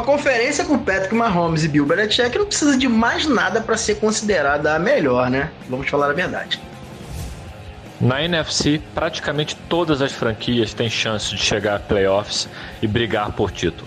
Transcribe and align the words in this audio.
Uma 0.00 0.06
conferência 0.06 0.64
com 0.64 0.78
Patrick 0.78 1.14
Mahomes 1.14 1.62
e 1.62 1.68
Bill 1.68 1.84
Belichick 1.84 2.38
não 2.38 2.46
precisa 2.46 2.74
de 2.74 2.88
mais 2.88 3.26
nada 3.26 3.60
para 3.60 3.76
ser 3.76 3.96
considerada 3.96 4.74
a 4.74 4.78
melhor, 4.78 5.28
né? 5.28 5.50
Vamos 5.68 5.90
falar 5.90 6.08
a 6.08 6.14
verdade. 6.14 6.58
Na 8.00 8.22
NFC, 8.22 8.80
praticamente 8.94 9.54
todas 9.68 10.00
as 10.00 10.10
franquias 10.10 10.72
têm 10.72 10.88
chance 10.88 11.36
de 11.36 11.36
chegar 11.36 11.76
a 11.76 11.78
playoffs 11.78 12.48
e 12.80 12.86
brigar 12.86 13.32
por 13.32 13.50
título. 13.50 13.86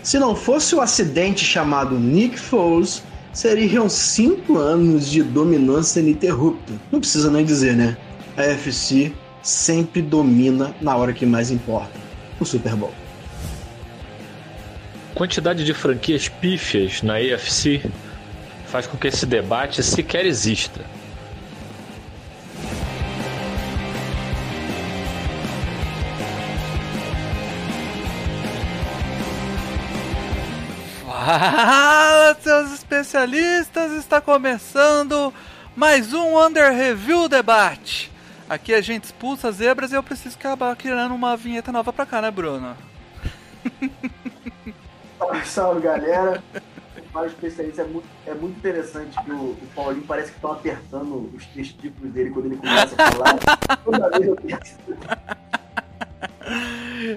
Se 0.00 0.16
não 0.16 0.36
fosse 0.36 0.76
o 0.76 0.80
acidente 0.80 1.44
chamado 1.44 1.98
Nick 1.98 2.38
Foles, 2.38 3.02
seriam 3.32 3.88
cinco 3.88 4.58
anos 4.58 5.10
de 5.10 5.24
dominância 5.24 5.98
ininterrupta. 5.98 6.74
Não 6.92 7.00
precisa 7.00 7.32
nem 7.32 7.44
dizer, 7.44 7.74
né? 7.74 7.96
A 8.36 8.42
FC 8.42 9.12
sempre 9.44 10.00
domina 10.00 10.74
na 10.80 10.96
hora 10.96 11.12
que 11.12 11.26
mais 11.26 11.50
importa, 11.50 11.92
o 12.40 12.44
Super 12.46 12.74
Bowl. 12.74 12.94
Quantidade 15.14 15.64
de 15.64 15.74
franquias 15.74 16.28
pífias 16.28 17.02
na 17.02 17.16
AFC 17.16 17.82
faz 18.66 18.86
com 18.86 18.96
que 18.96 19.06
esse 19.06 19.26
debate 19.26 19.82
sequer 19.82 20.24
exista. 20.24 20.80
Fala, 31.04 32.36
seus 32.42 32.72
especialistas! 32.72 33.92
Está 33.92 34.20
começando 34.20 35.32
mais 35.76 36.12
um 36.12 36.38
Under 36.38 36.72
Review 36.74 37.28
Debate. 37.28 38.13
Aqui 38.48 38.74
a 38.74 38.80
gente 38.80 39.04
expulsa 39.04 39.50
zebras 39.50 39.92
e 39.92 39.94
eu 39.94 40.02
preciso 40.02 40.36
acabar 40.36 40.76
criando 40.76 41.14
uma 41.14 41.36
vinheta 41.36 41.72
nova 41.72 41.92
pra 41.92 42.04
cá, 42.04 42.20
né, 42.20 42.30
Bruno? 42.30 42.76
Salve, 45.18 45.46
salve, 45.46 45.80
galera. 45.80 46.42
Para 47.12 47.26
especialista 47.28 47.82
é 47.82 47.84
muito, 47.86 48.06
é 48.26 48.34
muito 48.34 48.58
interessante 48.58 49.16
que 49.22 49.30
o, 49.30 49.52
o 49.52 49.68
Paulinho 49.74 50.04
parece 50.04 50.30
que 50.30 50.36
estão 50.36 50.52
apertando 50.52 51.30
os 51.34 51.46
testículos 51.46 52.12
dele 52.12 52.30
quando 52.30 52.46
ele 52.46 52.56
começa 52.56 52.94
a 52.98 53.12
falar. 53.12 53.78
Toda 53.84 54.10
vez 54.10 54.26
eu 54.26 54.36
penso. 54.36 54.76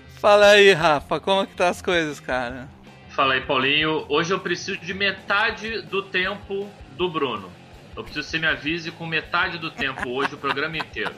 Fala 0.20 0.52
aí, 0.52 0.72
Rafa, 0.72 1.20
como 1.20 1.45
que 1.48 1.55
tá 1.55 1.70
as 1.70 1.81
coisas, 1.81 2.20
cara? 2.20 2.67
Fala 3.09 3.33
aí, 3.33 3.42
Paulinho. 3.42 4.05
Hoje 4.08 4.31
eu 4.31 4.39
preciso 4.39 4.78
de 4.78 4.94
metade 4.94 5.81
do 5.81 6.03
tempo 6.03 6.70
do 6.92 7.09
Bruno. 7.09 7.50
Eu 7.98 8.03
preciso 8.03 8.26
que 8.26 8.31
você 8.31 8.38
me 8.38 8.45
avise 8.45 8.92
com 8.92 9.08
metade 9.08 9.58
do 9.58 9.72
tempo 9.72 10.08
hoje, 10.08 10.36
o 10.36 10.38
programa 10.38 10.78
inteiro. 10.78 11.16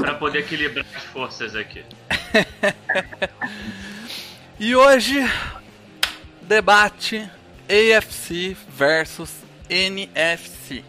Pra 0.00 0.14
poder 0.14 0.40
equilibrar 0.40 0.84
as 0.94 1.04
forças 1.04 1.54
aqui. 1.54 1.84
E 4.60 4.74
hoje, 4.74 5.24
debate 6.42 7.30
AFC 7.68 8.56
versus 8.68 9.32
NFC. 9.70 10.84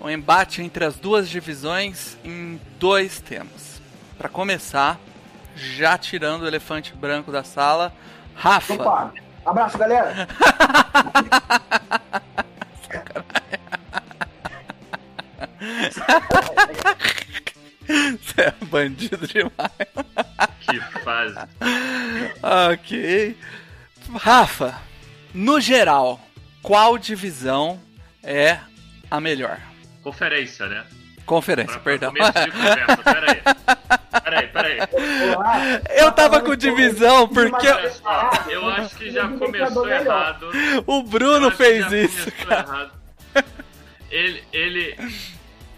Um 0.00 0.08
embate 0.08 0.62
entre 0.62 0.86
as 0.86 0.96
duas 0.96 1.28
divisões 1.28 2.16
em 2.24 2.58
dois 2.80 3.20
temas. 3.20 3.82
Para 4.16 4.30
começar, 4.30 4.98
já 5.54 5.98
tirando 5.98 6.44
o 6.44 6.46
elefante 6.46 6.94
branco 6.94 7.30
da 7.30 7.44
sala, 7.44 7.92
Rafa. 8.34 8.72
Opa, 8.72 9.12
abraço, 9.44 9.76
galera. 9.76 10.26
bandido 18.82 19.26
demais. 19.26 19.72
Que 20.60 20.80
fase. 21.00 21.36
ok. 22.72 23.36
Rafa, 24.18 24.80
no 25.32 25.60
geral, 25.60 26.20
qual 26.62 26.98
divisão 26.98 27.80
é 28.22 28.58
a 29.10 29.20
melhor? 29.20 29.58
Conferência, 30.02 30.66
né? 30.66 30.84
Conferência, 31.24 31.78
Pra- 31.78 31.96
pra 31.98 32.10
perdão. 32.10 32.12
começo 32.12 32.44
de 32.44 32.50
conversa. 32.50 32.96
Pera 33.04 33.30
aí. 33.32 34.22
Pera 34.22 34.40
aí, 34.40 34.46
pera 34.48 34.68
aí. 34.68 35.32
Olá. 35.34 35.60
Eu 35.90 36.12
tava 36.12 36.40
com 36.40 36.56
divisão 36.56 37.28
porque 37.28 37.68
só, 37.90 38.30
eu 38.50 38.68
acho 38.68 38.96
que 38.96 39.10
já 39.12 39.28
começou 39.28 39.88
errado. 39.88 40.50
o 40.86 41.02
Bruno 41.04 41.50
fez 41.52 41.90
isso, 41.92 42.28
errado. 42.50 42.90
Ele, 44.10 44.42
ele, 44.52 44.96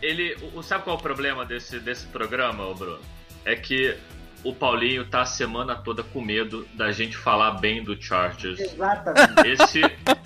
ele, 0.04 0.36
o, 0.54 0.62
sabe 0.62 0.84
qual 0.84 0.96
é 0.96 0.98
o 0.98 1.02
problema 1.02 1.44
desse, 1.44 1.78
desse 1.80 2.06
programa, 2.06 2.72
Bruno? 2.74 2.98
É 3.44 3.54
que 3.56 3.96
o 4.42 4.54
Paulinho 4.54 5.06
tá 5.06 5.22
a 5.22 5.26
semana 5.26 5.74
toda 5.74 6.02
com 6.02 6.20
medo 6.20 6.66
da 6.74 6.92
gente 6.92 7.16
falar 7.16 7.52
bem 7.52 7.82
do 7.82 8.00
Chargers. 8.00 8.60
Exatamente. 8.60 9.48
Esse, 9.48 9.80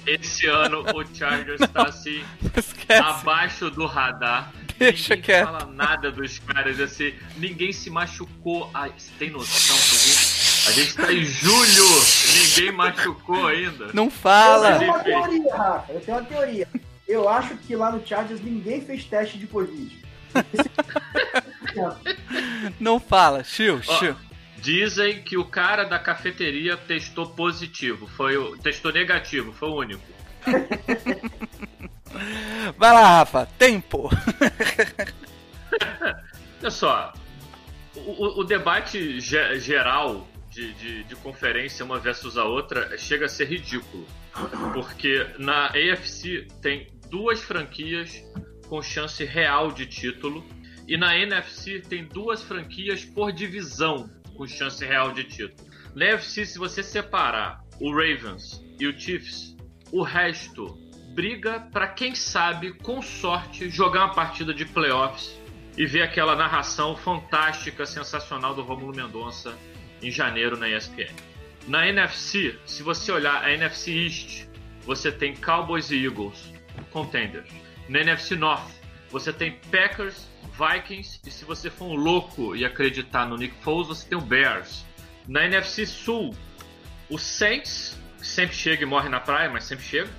esse 0.07 0.47
ano 0.47 0.85
o 0.95 1.15
Chargers 1.17 1.61
tá 1.73 1.85
assim, 1.85 2.25
Esquece. 2.57 3.01
abaixo 3.03 3.71
do 3.71 3.87
radar. 3.87 4.53
Deixa 4.77 5.15
ninguém 5.15 5.25
quieto. 5.25 5.47
fala 5.47 5.67
nada 5.73 6.11
dos 6.11 6.39
caras 6.41 6.81
assim, 6.81 7.13
ninguém 7.37 7.73
se 7.73 7.91
machucou. 7.91 8.71
Ai, 8.75 8.93
você 8.97 9.11
tem 9.19 9.31
noção, 9.31 9.77
a 9.77 9.81
gente, 9.81 10.69
a 10.69 10.73
gente 10.73 10.95
tá 10.97 11.13
em 11.13 11.25
julho, 11.25 11.85
ninguém 12.33 12.73
machucou 12.73 13.47
ainda. 13.47 13.89
Não 13.93 14.05
Eu 14.05 14.11
fala. 14.11 14.79
tenho 14.79 14.93
uma 14.93 15.03
teoria, 15.05 15.57
Rafa. 15.57 15.93
Eu 15.93 16.01
tenho 16.01 16.17
uma 16.19 16.27
teoria. 16.27 16.69
Eu 17.09 17.27
acho 17.29 17.57
que 17.57 17.75
lá 17.75 17.91
no 17.91 18.07
Chargers 18.07 18.41
ninguém 18.43 18.83
fez 18.85 19.05
teste 19.05 19.39
de 19.39 19.47
Covid. 19.47 19.99
Não 22.79 23.01
fala. 23.01 23.43
Chiu, 23.45 23.83
chiu. 23.83 24.15
Dizem 24.59 25.23
que 25.23 25.37
o 25.39 25.45
cara 25.45 25.85
da 25.85 25.99
cafeteria 25.99 26.77
testou 26.77 27.27
positivo, 27.31 28.07
foi 28.09 28.37
o, 28.37 28.57
testou 28.59 28.93
negativo, 28.93 29.53
foi 29.53 29.69
o 29.69 29.77
único. 29.77 30.03
Vai 32.77 32.93
lá, 32.93 33.19
Rafa. 33.19 33.47
Tempo. 33.59 34.11
Olha 36.61 36.71
só, 36.71 37.13
o, 37.95 38.01
o- 38.01 38.41
o 38.41 38.45
debate 38.45 39.21
ge- 39.21 39.61
geral 39.61 40.27
de, 40.51 40.73
de- 40.75 41.05
de 41.05 41.15
conferência 41.17 41.85
uma 41.85 41.99
versus 42.01 42.37
a 42.37 42.45
outra 42.45 42.99
chega 42.99 43.27
a 43.27 43.29
ser 43.29 43.45
ridículo. 43.47 44.05
Porque 44.75 45.25
na 45.39 45.67
AFC 45.67 46.49
tem 46.61 46.89
duas 47.11 47.41
franquias 47.43 48.23
com 48.69 48.83
chance 48.83 49.25
real 49.25 49.73
de 49.73 49.87
título. 49.87 50.45
E 50.87 50.97
na 50.97 51.17
NFC 51.17 51.81
tem 51.81 52.05
duas 52.05 52.43
franquias 52.43 53.05
por 53.05 53.33
divisão 53.33 54.11
com 54.37 54.47
chance 54.47 54.85
real 54.85 55.13
de 55.13 55.25
título. 55.25 55.69
Na 55.95 56.07
NFC, 56.07 56.47
se 56.47 56.59
você 56.59 56.83
separar 56.83 57.61
o 57.81 57.91
Ravens 57.91 58.65
e 58.79 58.87
o 58.87 58.99
Chiefs, 58.99 59.57
o 59.91 60.03
resto 60.03 60.79
briga 61.15 61.61
para 61.73 61.89
quem 61.89 62.15
sabe, 62.15 62.73
com 62.75 63.03
sorte, 63.03 63.69
jogar 63.69 64.05
uma 64.07 64.15
partida 64.15 64.55
de 64.55 64.65
playoffs 64.65 65.37
e 65.77 65.87
ver 65.87 66.03
aquela 66.03 66.37
narração 66.37 66.97
fantástica, 66.97 67.85
sensacional 67.85 68.55
do 68.55 68.63
Romulo 68.63 68.95
Mendonça 68.95 69.57
em 70.03 70.11
janeiro 70.11 70.57
na 70.57 70.69
ESPN. 70.69 71.13
Na 71.67 71.87
NFC, 71.89 72.59
se 72.65 72.83
você 72.83 73.13
olhar 73.13 73.43
a 73.43 73.53
NFC 73.53 73.91
East, 73.93 74.49
você 74.85 75.11
tem 75.11 75.35
Cowboys 75.35 75.91
e 75.91 76.05
Eagles, 76.05 76.53
contenders. 76.89 77.49
Na 77.89 78.01
NFC 78.01 78.37
North, 78.37 78.71
você 79.11 79.33
tem 79.33 79.59
Packers, 79.71 80.27
Vikings 80.53 81.21
e 81.27 81.31
se 81.31 81.45
você 81.45 81.71
for 81.71 81.87
um 81.87 81.95
louco 81.95 82.55
e 82.55 82.65
acreditar 82.65 83.27
no 83.27 83.37
Nick 83.37 83.55
Foles, 83.63 83.89
você 83.89 84.09
tem 84.09 84.19
o 84.19 84.21
Bears. 84.21 84.85
Na 85.27 85.45
NFC 85.45 85.87
Sul, 85.87 86.35
o 87.09 87.19
Saints, 87.19 87.99
que 88.19 88.27
sempre 88.27 88.55
chega 88.57 88.83
e 88.83 88.87
morre 88.87 89.09
na 89.09 89.21
praia, 89.21 89.49
mas 89.51 89.65
sempre 89.65 89.85
chega. 89.85 90.11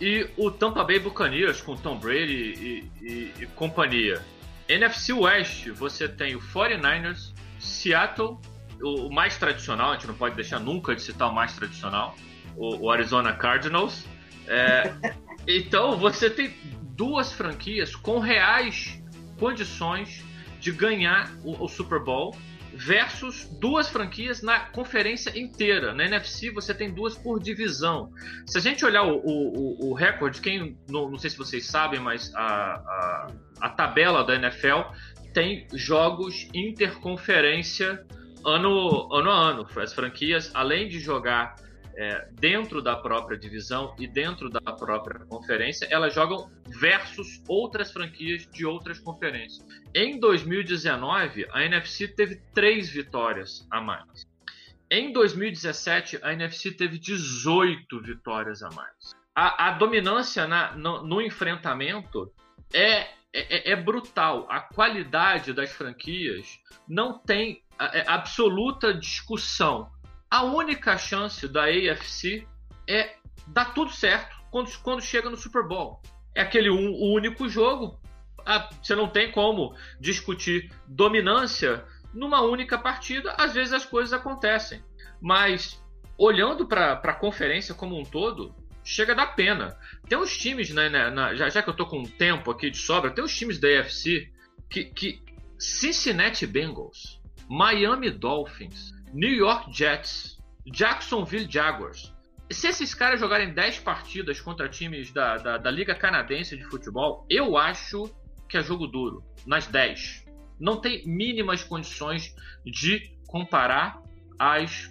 E 0.00 0.28
o 0.36 0.50
Tampa 0.50 0.82
Bay 0.82 0.98
Buccaneers 0.98 1.60
com 1.60 1.76
Tom 1.76 1.98
Brady 1.98 2.32
e, 2.32 2.90
e- 3.04 3.34
e 3.42 3.46
companhia. 3.54 4.24
NFC 4.68 5.12
West, 5.12 5.68
você 5.70 6.08
tem 6.08 6.34
o 6.34 6.40
49ers, 6.40 7.32
Seattle, 7.58 8.38
o, 8.80 9.08
o 9.08 9.12
mais 9.12 9.36
tradicional, 9.36 9.90
a 9.90 9.94
gente 9.94 10.06
não 10.06 10.14
pode 10.14 10.34
deixar 10.36 10.58
nunca 10.58 10.94
de 10.94 11.02
citar 11.02 11.28
o 11.28 11.34
mais 11.34 11.52
tradicional, 11.54 12.16
o, 12.56 12.86
o 12.86 12.90
Arizona 12.90 13.32
Cardinals. 13.34 14.06
É, 14.46 14.90
então 15.46 15.96
você 15.96 16.28
tem 16.30 16.54
duas 16.96 17.32
franquias 17.32 17.94
com 17.96 18.18
reais 18.18 19.02
condições 19.38 20.22
de 20.60 20.70
ganhar 20.70 21.32
o, 21.42 21.64
o 21.64 21.68
Super 21.68 22.00
Bowl 22.00 22.34
versus 22.72 23.48
duas 23.58 23.88
franquias 23.88 24.42
na 24.42 24.60
conferência 24.60 25.36
inteira. 25.38 25.92
Na 25.92 26.04
NFC 26.04 26.50
você 26.52 26.72
tem 26.72 26.92
duas 26.92 27.16
por 27.16 27.40
divisão. 27.42 28.12
Se 28.46 28.58
a 28.58 28.60
gente 28.60 28.84
olhar 28.84 29.02
o, 29.02 29.16
o, 29.16 29.90
o- 29.90 29.94
recorde, 29.94 30.40
quem 30.40 30.78
não, 30.88 31.10
não 31.10 31.18
sei 31.18 31.30
se 31.30 31.36
vocês 31.36 31.66
sabem, 31.66 31.98
mas 31.98 32.32
a, 32.34 32.42
a, 32.42 33.26
a 33.62 33.68
tabela 33.70 34.22
da 34.22 34.36
NFL 34.36 34.92
tem 35.34 35.66
jogos 35.74 36.48
interconferência 36.54 38.04
ano, 38.44 39.12
ano 39.12 39.30
a 39.30 39.34
ano. 39.50 39.66
As 39.76 39.92
franquias, 39.92 40.50
além 40.54 40.88
de 40.88 41.00
jogar 41.00 41.56
é, 41.96 42.28
dentro 42.32 42.80
da 42.80 42.96
própria 42.96 43.38
divisão 43.38 43.94
e 43.98 44.06
dentro 44.06 44.48
da 44.48 44.60
própria 44.60 45.20
conferência, 45.26 45.86
elas 45.90 46.14
jogam 46.14 46.50
versus 46.66 47.42
outras 47.48 47.92
franquias 47.92 48.46
de 48.46 48.64
outras 48.64 48.98
conferências. 48.98 49.64
Em 49.94 50.18
2019, 50.18 51.46
a 51.52 51.64
NFC 51.64 52.08
teve 52.08 52.36
três 52.54 52.88
vitórias 52.88 53.66
a 53.70 53.80
mais. 53.80 54.28
Em 54.90 55.12
2017, 55.12 56.18
a 56.22 56.32
NFC 56.32 56.72
teve 56.72 56.98
18 56.98 58.00
vitórias 58.02 58.62
a 58.62 58.70
mais. 58.70 59.14
A, 59.34 59.68
a 59.68 59.70
dominância 59.72 60.46
na, 60.46 60.76
no, 60.76 61.02
no, 61.04 61.22
enfrentamento 61.22 62.32
é, 62.72 63.06
é, 63.32 63.70
é, 63.70 63.76
brutal. 63.76 64.46
A 64.50 64.60
qualidade 64.60 65.52
das 65.52 65.70
franquias 65.70 66.58
não 66.88 67.18
tem 67.18 67.62
é, 67.78 68.04
absoluta 68.08 68.92
discussão 68.92 69.88
a 70.30 70.44
única 70.44 70.96
chance 70.96 71.48
da 71.48 71.64
AFC 71.64 72.46
é 72.88 73.16
dar 73.48 73.74
tudo 73.74 73.90
certo 73.90 74.36
quando, 74.50 74.70
quando 74.78 75.02
chega 75.02 75.28
no 75.28 75.36
Super 75.36 75.66
Bowl. 75.66 76.00
É 76.34 76.42
aquele 76.42 76.70
um, 76.70 76.92
o 76.92 77.14
único 77.14 77.48
jogo. 77.48 78.00
Ah, 78.46 78.70
você 78.80 78.94
não 78.94 79.08
tem 79.08 79.32
como 79.32 79.74
discutir 80.00 80.72
dominância 80.86 81.84
numa 82.14 82.40
única 82.42 82.78
partida. 82.78 83.32
Às 83.32 83.54
vezes 83.54 83.72
as 83.72 83.84
coisas 83.84 84.12
acontecem. 84.12 84.82
Mas 85.20 85.82
olhando 86.16 86.66
para 86.66 86.92
a 86.92 87.14
conferência 87.14 87.74
como 87.74 87.98
um 87.98 88.04
todo, 88.04 88.54
chega 88.84 89.14
da 89.14 89.26
pena. 89.26 89.76
Tem 90.08 90.16
uns 90.16 90.36
times, 90.36 90.70
né, 90.70 90.88
na, 90.88 91.10
na, 91.10 91.34
já, 91.34 91.48
já 91.48 91.62
que 91.62 91.70
eu 91.70 91.76
tô 91.76 91.86
com 91.86 92.04
tempo 92.04 92.50
aqui 92.50 92.70
de 92.70 92.78
sobra, 92.78 93.10
tem 93.10 93.24
uns 93.24 93.36
times 93.36 93.58
da 93.58 93.68
AFC 93.80 94.30
que, 94.68 94.84
que 94.84 95.22
Cincinnati 95.58 96.46
Bengals, 96.46 97.20
Miami 97.48 98.10
Dolphins, 98.10 98.92
New 99.12 99.30
York 99.30 99.72
Jets, 99.72 100.38
Jacksonville 100.66 101.50
Jaguars. 101.50 102.14
Se 102.50 102.68
esses 102.68 102.94
caras 102.94 103.20
jogarem 103.20 103.52
10 103.52 103.80
partidas 103.80 104.40
contra 104.40 104.68
times 104.68 105.12
da, 105.12 105.36
da, 105.36 105.58
da, 105.58 105.70
Liga 105.70 105.94
Canadense 105.94 106.56
de 106.56 106.64
Futebol, 106.64 107.26
eu 107.30 107.56
acho 107.56 108.10
que 108.48 108.56
é 108.56 108.62
jogo 108.62 108.86
duro. 108.86 109.24
Nas 109.46 109.66
10. 109.66 110.26
Não 110.58 110.80
tem 110.80 111.06
mínimas 111.06 111.62
condições 111.62 112.34
de 112.64 113.16
comparar 113.26 114.02
as 114.38 114.90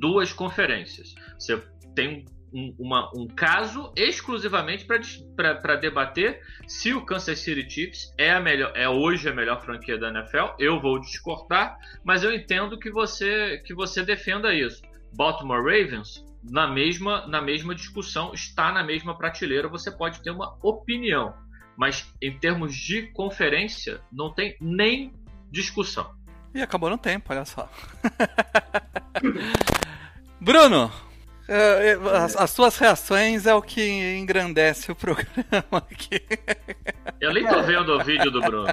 duas 0.00 0.32
conferências. 0.32 1.14
Você 1.38 1.56
tem 1.94 2.24
um, 2.52 2.74
uma, 2.78 3.10
um 3.16 3.26
caso 3.26 3.92
exclusivamente 3.96 4.86
para 5.36 5.76
debater 5.76 6.40
se 6.66 6.92
o 6.94 7.04
Kansas 7.04 7.38
City 7.38 7.68
Chiefs 7.68 8.14
é, 8.16 8.32
a 8.32 8.40
melhor, 8.40 8.72
é 8.74 8.88
hoje 8.88 9.28
a 9.28 9.34
melhor 9.34 9.62
franquia 9.64 9.98
da 9.98 10.08
NFL. 10.08 10.54
Eu 10.58 10.80
vou 10.80 11.00
discordar, 11.00 11.76
mas 12.04 12.22
eu 12.22 12.32
entendo 12.34 12.78
que 12.78 12.90
você, 12.90 13.62
que 13.64 13.74
você 13.74 14.02
defenda 14.02 14.54
isso. 14.54 14.82
Baltimore 15.14 15.62
Ravens, 15.62 16.24
na 16.42 16.66
mesma, 16.66 17.26
na 17.26 17.40
mesma 17.40 17.74
discussão, 17.74 18.32
está 18.32 18.72
na 18.72 18.84
mesma 18.84 19.16
prateleira, 19.16 19.68
você 19.68 19.90
pode 19.90 20.22
ter 20.22 20.30
uma 20.30 20.56
opinião. 20.62 21.34
Mas 21.76 22.10
em 22.22 22.38
termos 22.38 22.74
de 22.74 23.02
conferência, 23.12 24.00
não 24.10 24.32
tem 24.32 24.56
nem 24.60 25.12
discussão. 25.50 26.10
E 26.54 26.62
acabou 26.62 26.88
no 26.88 26.96
tempo, 26.96 27.32
olha 27.32 27.44
só. 27.44 27.70
Bruno, 30.40 30.90
as, 32.14 32.36
as, 32.36 32.50
suas 32.50 32.76
reações 32.76 33.46
é 33.46 33.54
o 33.54 33.62
que 33.62 34.16
engrandece 34.18 34.90
o 34.90 34.94
programa 34.96 35.64
aqui. 35.72 36.20
Eu 37.20 37.32
nem 37.32 37.46
tô 37.46 37.62
vendo 37.62 37.92
o 37.92 38.04
vídeo 38.04 38.30
do 38.30 38.40
Bruno. 38.40 38.68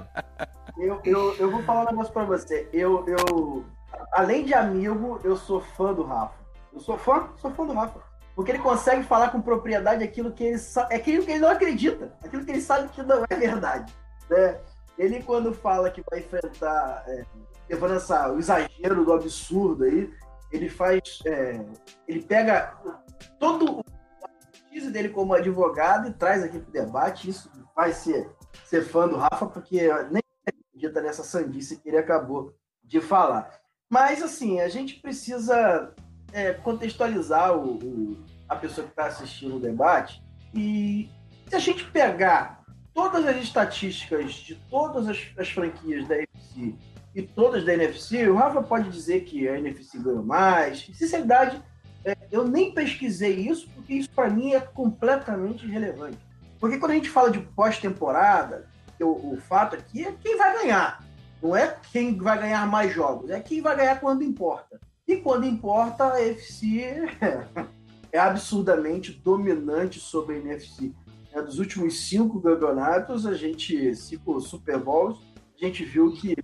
Eu, 0.78 1.00
eu, 1.06 1.36
eu 1.36 1.52
vou 1.52 1.62
falar 1.64 1.84
um 1.84 1.92
negócio 1.92 2.12
pra 2.12 2.24
você. 2.24 2.68
Eu, 2.74 3.06
eu, 3.08 3.66
além 4.12 4.44
de 4.44 4.54
amigo, 4.54 5.20
eu 5.24 5.36
sou 5.38 5.62
fã 5.62 5.94
do 5.94 6.04
Rafa. 6.04 6.34
Eu 6.74 6.80
sou 6.80 6.98
fã, 6.98 7.30
sou 7.38 7.52
fã 7.52 7.66
do 7.66 7.74
Rafa. 7.74 8.00
Porque 8.36 8.52
ele 8.52 8.60
consegue 8.60 9.04
falar 9.04 9.30
com 9.30 9.42
propriedade 9.42 10.04
aquilo 10.04 10.32
que 10.32 10.44
ele 10.44 10.58
é 10.90 10.96
aquilo 10.96 11.24
que 11.24 11.32
ele 11.32 11.40
não 11.40 11.50
acredita, 11.50 12.12
aquilo 12.24 12.44
que 12.44 12.52
ele 12.52 12.62
sabe 12.62 12.90
que 12.90 13.04
não 13.04 13.24
é 13.30 13.36
verdade. 13.36 13.94
Né? 14.30 14.58
Ele, 14.98 15.22
quando 15.22 15.54
fala 15.54 15.92
que 15.92 16.04
vai 16.10 16.20
enfrentar, 16.20 17.04
é, 17.08 17.26
levando 17.70 17.96
essa, 17.96 18.32
o 18.32 18.40
exagero 18.40 19.06
do 19.06 19.14
absurdo 19.14 19.84
aí, 19.84 20.12
ele 20.54 20.70
faz. 20.70 21.20
É, 21.26 21.66
ele 22.08 22.22
pega 22.22 22.78
todo 23.40 23.80
o 23.80 23.84
expertise 24.54 24.92
dele 24.92 25.10
como 25.10 25.34
advogado 25.34 26.08
e 26.08 26.14
traz 26.14 26.44
aqui 26.44 26.60
para 26.60 26.70
o 26.70 26.86
debate. 26.86 27.30
Isso 27.30 27.50
faz 27.76 27.98
ser, 27.98 28.30
ser 28.64 28.84
fã 28.84 29.08
do 29.08 29.18
Rafa, 29.18 29.48
porque 29.48 29.90
nem 30.12 30.22
acredita 30.46 31.02
nessa 31.02 31.24
sandice 31.24 31.78
que 31.78 31.90
ele 31.90 31.98
acabou 31.98 32.56
de 32.84 33.02
falar. 33.02 33.60
Mas, 33.90 34.22
assim, 34.22 34.60
a 34.62 34.70
gente 34.70 35.02
precisa 35.02 35.94
é, 36.32 36.54
contextualizar 36.54 37.58
o, 37.58 37.78
o, 37.78 38.26
a 38.48 38.56
pessoa 38.56 38.86
que 38.86 38.92
está 38.92 39.08
assistindo 39.08 39.56
o 39.56 39.60
debate. 39.60 40.24
E 40.54 41.10
se 41.48 41.56
a 41.56 41.60
gente 41.60 41.90
pegar 41.90 42.64
todas 42.94 43.26
as 43.26 43.38
estatísticas 43.38 44.34
de 44.34 44.56
todas 44.70 45.08
as, 45.08 45.32
as 45.38 45.50
franquias 45.50 46.08
da 46.08 46.16
UFC 46.16 46.76
e 47.16 47.22
todas 47.22 47.64
da 47.64 47.74
NFC, 47.74 48.28
o 48.28 48.36
Rafa 48.36 48.62
pode 48.64 48.90
dizer 48.90 49.24
que 49.24 49.48
a 49.48 49.58
NFC 49.58 50.00
ganhou 50.00 50.24
mais. 50.24 50.90
Sinceridade, 50.94 51.62
é, 52.04 52.18
eu 52.32 52.48
nem 52.48 52.74
pesquisei 52.74 53.36
isso, 53.36 53.70
porque 53.76 53.94
isso 53.94 54.10
para 54.10 54.30
mim 54.30 54.54
é 54.54 54.60
completamente 54.60 55.66
irrelevante. 55.66 56.18
Porque 56.60 56.78
quando 56.78 56.92
a 56.92 56.96
gente 56.96 57.10
fala 57.10 57.30
de 57.30 57.40
pós-temporada, 57.40 58.68
o, 59.00 59.34
o 59.34 59.38
fato 59.38 59.76
aqui 59.76 60.06
é 60.06 60.14
quem 60.14 60.38
vai 60.38 60.54
ganhar. 60.62 61.04
Não 61.42 61.56
é 61.56 61.78
quem 61.92 62.18
vai 62.18 62.40
ganhar 62.40 62.66
mais 62.68 62.94
jogos, 62.94 63.30
é 63.30 63.40
quem 63.40 63.62
vai 63.62 63.76
ganhar 63.76 64.00
quando 64.00 64.24
importa. 64.24 64.80
E 65.08 65.18
quando 65.18 65.46
importa, 65.46 66.14
a 66.14 66.22
FC 66.22 67.04
é 68.12 68.18
absurdamente 68.18 69.12
dominante 69.12 70.00
sobre 70.00 70.36
a 70.36 70.40
NFC. 70.40 70.94
É, 71.34 71.42
dos 71.42 71.60
últimos 71.60 72.08
cinco 72.08 72.42
campeonatos, 72.42 73.26
a 73.26 73.34
gente, 73.34 73.94
cinco 73.96 74.40
Super 74.40 74.78
Bowls, 74.80 75.20
a 75.62 75.66
gente 75.66 75.84
viu 75.84 76.14
que 76.14 76.36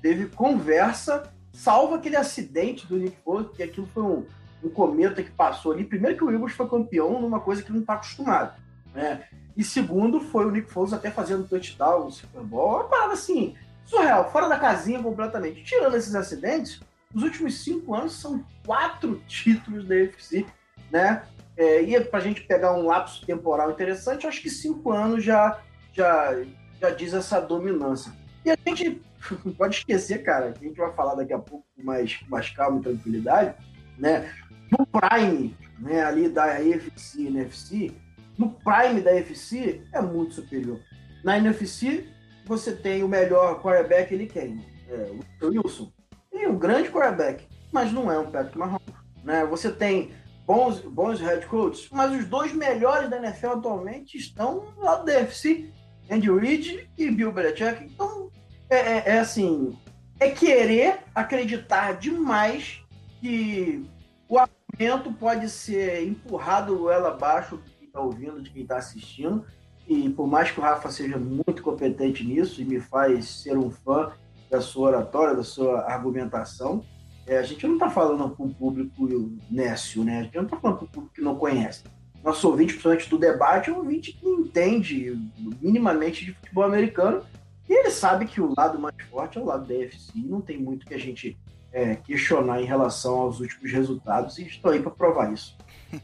teve 0.00 0.26
conversa, 0.26 1.32
salvo 1.52 1.94
aquele 1.94 2.16
acidente 2.16 2.86
do 2.86 2.96
Nick 2.96 3.16
Foles, 3.24 3.48
que 3.54 3.62
aquilo 3.62 3.88
foi 3.92 4.02
um, 4.02 4.26
um 4.62 4.68
cometa 4.68 5.22
que 5.22 5.30
passou 5.30 5.72
ali. 5.72 5.84
Primeiro 5.84 6.16
que 6.16 6.24
o 6.24 6.30
Eagles 6.30 6.52
foi 6.54 6.68
campeão 6.68 7.20
numa 7.20 7.40
coisa 7.40 7.62
que 7.62 7.72
não 7.72 7.80
está 7.80 7.94
acostumado. 7.94 8.60
Né? 8.94 9.24
E 9.56 9.64
segundo, 9.64 10.20
foi 10.20 10.46
o 10.46 10.50
Nick 10.50 10.70
Foles 10.70 10.92
até 10.92 11.10
fazendo 11.10 11.48
touchdown 11.48 12.04
no 12.04 12.10
Super 12.10 12.42
Bowl. 12.42 12.76
Uma 12.76 12.84
parada 12.84 13.12
assim, 13.14 13.54
surreal, 13.84 14.30
fora 14.30 14.48
da 14.48 14.58
casinha 14.58 15.02
completamente. 15.02 15.64
Tirando 15.64 15.96
esses 15.96 16.14
acidentes, 16.14 16.80
os 17.14 17.22
últimos 17.22 17.62
cinco 17.62 17.94
anos 17.94 18.12
são 18.12 18.44
quatro 18.64 19.22
títulos 19.26 19.86
da 19.86 19.94
UFC, 19.94 20.44
né? 20.90 21.22
É, 21.56 21.80
e 21.80 21.98
para 22.00 22.18
a 22.18 22.22
gente 22.22 22.42
pegar 22.42 22.74
um 22.74 22.84
lapso 22.84 23.24
temporal 23.24 23.70
interessante, 23.70 24.26
acho 24.26 24.42
que 24.42 24.50
cinco 24.50 24.92
anos 24.92 25.24
já, 25.24 25.58
já, 25.94 26.36
já 26.78 26.90
diz 26.90 27.14
essa 27.14 27.40
dominância. 27.40 28.12
E 28.46 28.50
a 28.52 28.56
gente 28.64 29.02
não 29.44 29.52
pode 29.58 29.78
esquecer, 29.78 30.22
cara, 30.22 30.52
que 30.52 30.64
a 30.64 30.68
gente 30.68 30.76
vai 30.76 30.92
falar 30.92 31.16
daqui 31.16 31.32
a 31.32 31.38
pouco 31.38 31.66
com 31.74 31.82
mais, 31.82 32.20
mais 32.28 32.48
calma 32.50 32.78
e 32.78 32.82
tranquilidade, 32.82 33.56
né? 33.98 34.32
No 34.70 34.86
Prime, 34.86 35.56
né, 35.80 36.04
ali 36.04 36.28
da 36.28 36.62
EFC 36.62 37.22
e 37.22 37.26
NFC, 37.26 37.92
no 38.38 38.50
Prime 38.50 39.00
da 39.00 39.16
EFC 39.16 39.82
é 39.92 40.00
muito 40.00 40.34
superior. 40.34 40.80
Na 41.24 41.38
NFC, 41.38 42.06
você 42.44 42.72
tem 42.72 43.02
o 43.02 43.08
melhor 43.08 43.60
quarterback, 43.60 44.14
ele 44.14 44.26
quem? 44.26 44.64
É, 44.88 45.44
o 45.44 45.48
Wilson. 45.48 45.90
Ele 46.30 46.44
é 46.44 46.48
um 46.48 46.56
grande 46.56 46.88
quarterback, 46.88 47.48
mas 47.72 47.92
não 47.92 48.12
é 48.12 48.16
um 48.16 48.30
Patrick 48.30 48.56
Mahomes. 48.56 48.94
Né? 49.24 49.44
Você 49.46 49.72
tem 49.72 50.12
bons, 50.46 50.78
bons 50.80 51.18
head 51.18 51.44
coaches, 51.46 51.88
mas 51.90 52.12
os 52.12 52.26
dois 52.26 52.52
melhores 52.52 53.10
da 53.10 53.16
NFL 53.16 53.54
atualmente 53.54 54.16
estão 54.16 54.72
no 54.76 54.82
lado 54.82 55.04
da 55.04 55.20
EFC, 55.20 55.72
Andy 56.08 56.30
Reid 56.30 56.88
e 56.96 57.10
Bill 57.10 57.32
Belichick. 57.32 57.82
Então, 57.84 58.30
é, 58.68 58.76
é, 58.76 59.02
é 59.06 59.18
assim, 59.18 59.76
é 60.18 60.30
querer 60.30 61.00
acreditar 61.14 61.92
demais 61.92 62.82
que 63.20 63.84
o 64.28 64.38
argumento 64.38 65.12
pode 65.12 65.48
ser 65.48 66.06
empurrado 66.06 66.90
ela 66.90 67.10
abaixo 67.10 67.58
de 67.58 67.70
quem 67.70 67.86
está 67.88 68.00
ouvindo, 68.00 68.42
de 68.42 68.50
quem 68.50 68.62
está 68.62 68.76
assistindo. 68.76 69.44
E 69.86 70.08
por 70.10 70.26
mais 70.26 70.50
que 70.50 70.58
o 70.58 70.62
Rafa 70.62 70.90
seja 70.90 71.16
muito 71.16 71.62
competente 71.62 72.24
nisso 72.24 72.60
e 72.60 72.64
me 72.64 72.80
faz 72.80 73.42
ser 73.42 73.56
um 73.56 73.70
fã 73.70 74.12
da 74.50 74.60
sua 74.60 74.88
oratória, 74.88 75.34
da 75.34 75.44
sua 75.44 75.82
argumentação, 75.82 76.84
é, 77.26 77.38
a 77.38 77.42
gente 77.42 77.66
não 77.66 77.74
está 77.74 77.90
falando 77.90 78.28
com 78.34 78.44
o 78.44 78.54
público 78.54 79.08
nécio, 79.50 80.04
né? 80.04 80.20
A 80.20 80.22
gente 80.24 80.36
não 80.36 80.44
está 80.44 80.56
falando 80.56 80.78
com 80.78 80.84
o 80.84 80.88
público 80.88 81.14
que 81.14 81.20
não 81.20 81.36
conhece. 81.36 81.84
Nosso 82.22 82.48
ouvinte, 82.48 82.72
principalmente 82.72 83.10
do 83.10 83.18
debate, 83.18 83.70
é 83.70 83.72
um 83.72 83.78
ouvinte 83.78 84.12
que 84.12 84.26
entende 84.26 85.16
minimamente 85.60 86.24
de 86.24 86.32
futebol 86.34 86.64
americano 86.64 87.22
e 87.68 87.72
ele 87.72 87.90
sabe 87.90 88.26
que 88.26 88.40
o 88.40 88.54
lado 88.56 88.78
mais 88.78 88.96
forte 89.10 89.38
é 89.38 89.40
o 89.40 89.44
lado 89.44 89.66
da 89.66 89.74
UFC 89.74 90.12
e 90.14 90.22
não 90.22 90.40
tem 90.40 90.58
muito 90.58 90.86
que 90.86 90.94
a 90.94 90.98
gente 90.98 91.36
é, 91.72 91.96
questionar 91.96 92.60
em 92.60 92.64
relação 92.64 93.14
aos 93.16 93.40
últimos 93.40 93.70
resultados 93.70 94.38
e 94.38 94.46
estou 94.46 94.72
aí 94.72 94.80
para 94.80 94.90
provar 94.90 95.32
isso. 95.32 95.56